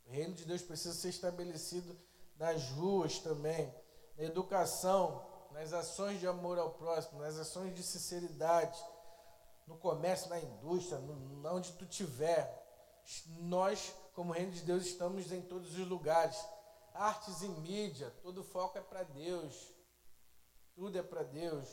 [0.05, 1.97] O reino de Deus precisa ser estabelecido
[2.37, 3.73] nas ruas também,
[4.17, 8.77] na educação, nas ações de amor ao próximo, nas ações de sinceridade,
[9.67, 12.65] no comércio, na indústria, no, onde tu tiver.
[13.39, 16.37] Nós, como reino de Deus, estamos em todos os lugares.
[16.93, 19.73] Artes e mídia, todo foco é para Deus.
[20.73, 21.69] Tudo é para Deus.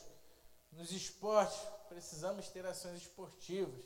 [0.70, 3.84] Nos esportes, precisamos ter ações esportivas.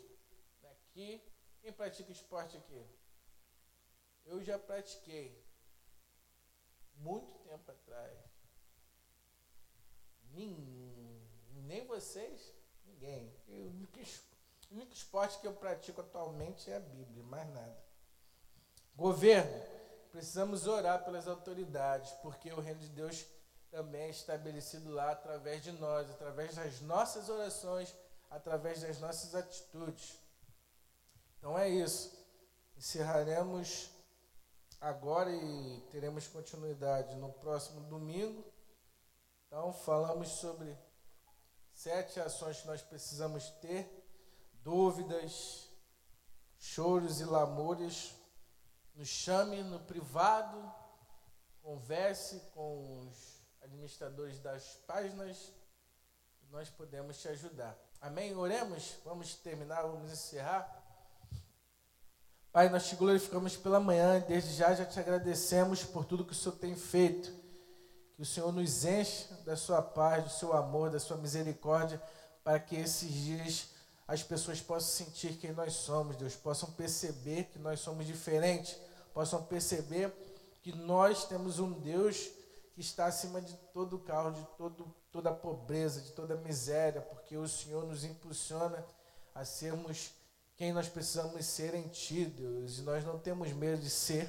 [0.64, 1.22] Aqui,
[1.60, 2.86] quem pratica esporte aqui?
[4.24, 5.46] Eu já pratiquei.
[6.96, 8.37] Muito tempo atrás.
[10.32, 10.54] Nem,
[11.66, 12.52] nem vocês,
[12.86, 13.32] ninguém.
[13.48, 17.76] o único esporte que eu pratico atualmente é a Bíblia, mais nada.
[18.94, 19.62] Governo,
[20.10, 23.26] precisamos orar pelas autoridades, porque o reino de Deus
[23.70, 27.94] também é estabelecido lá através de nós, através das nossas orações,
[28.30, 30.18] através das nossas atitudes.
[31.38, 32.16] Então é isso.
[32.76, 33.90] Encerraremos
[34.80, 38.44] agora e teremos continuidade no próximo domingo.
[39.48, 40.76] Então falamos sobre
[41.72, 43.88] sete ações que nós precisamos ter,
[44.62, 45.70] dúvidas,
[46.58, 48.14] choros e lamores.
[48.94, 50.70] Nos chame no privado,
[51.62, 55.50] converse com os administradores das páginas
[56.42, 57.74] e nós podemos te ajudar.
[58.02, 58.36] Amém?
[58.36, 58.98] Oremos?
[59.02, 60.76] Vamos terminar, vamos encerrar.
[62.52, 66.36] Pai, nós te glorificamos pela manhã, desde já já te agradecemos por tudo que o
[66.36, 67.47] Senhor tem feito.
[68.18, 72.02] Que o Senhor nos enche da sua paz, do seu amor, da sua misericórdia,
[72.42, 73.68] para que esses dias
[74.08, 78.76] as pessoas possam sentir quem nós somos, Deus, possam perceber que nós somos diferentes,
[79.14, 80.12] possam perceber
[80.60, 82.28] que nós temos um Deus
[82.74, 86.38] que está acima de todo o caos, de todo, toda a pobreza, de toda a
[86.38, 88.84] miséria, porque o Senhor nos impulsiona
[89.32, 90.10] a sermos
[90.56, 92.78] quem nós precisamos ser em Ti, Deus.
[92.78, 94.28] E nós não temos medo de ser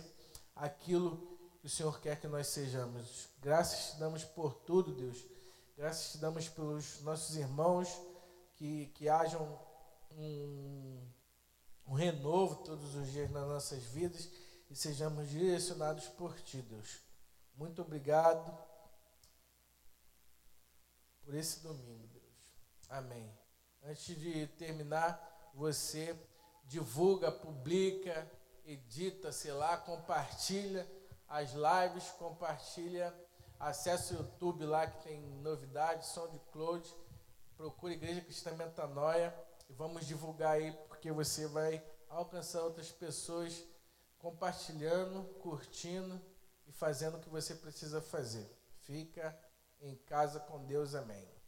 [0.55, 1.28] aquilo
[1.59, 3.29] que o Senhor quer que nós sejamos.
[3.41, 5.25] Graças te damos por tudo, Deus.
[5.77, 7.89] Graças te damos pelos nossos irmãos,
[8.55, 9.59] que, que hajam
[10.11, 11.05] um,
[11.87, 14.29] um renovo todos os dias nas nossas vidas
[14.69, 16.99] e sejamos direcionados por Ti, Deus.
[17.55, 18.57] Muito obrigado
[21.23, 22.53] por esse domingo, Deus.
[22.89, 23.29] Amém.
[23.83, 26.17] Antes de terminar, você
[26.65, 28.29] divulga, publica,
[28.65, 30.87] edita, sei lá, compartilha
[31.29, 33.13] as lives, compartilha,
[33.59, 36.91] acessa o YouTube lá que tem novidades, SoundCloud,
[37.55, 39.33] procura Igreja Cristã Metanoia
[39.69, 43.63] e vamos divulgar aí porque você vai alcançar outras pessoas
[44.17, 46.19] compartilhando, curtindo
[46.65, 48.49] e fazendo o que você precisa fazer.
[48.81, 49.37] Fica
[49.79, 51.38] em casa com Deus, amém.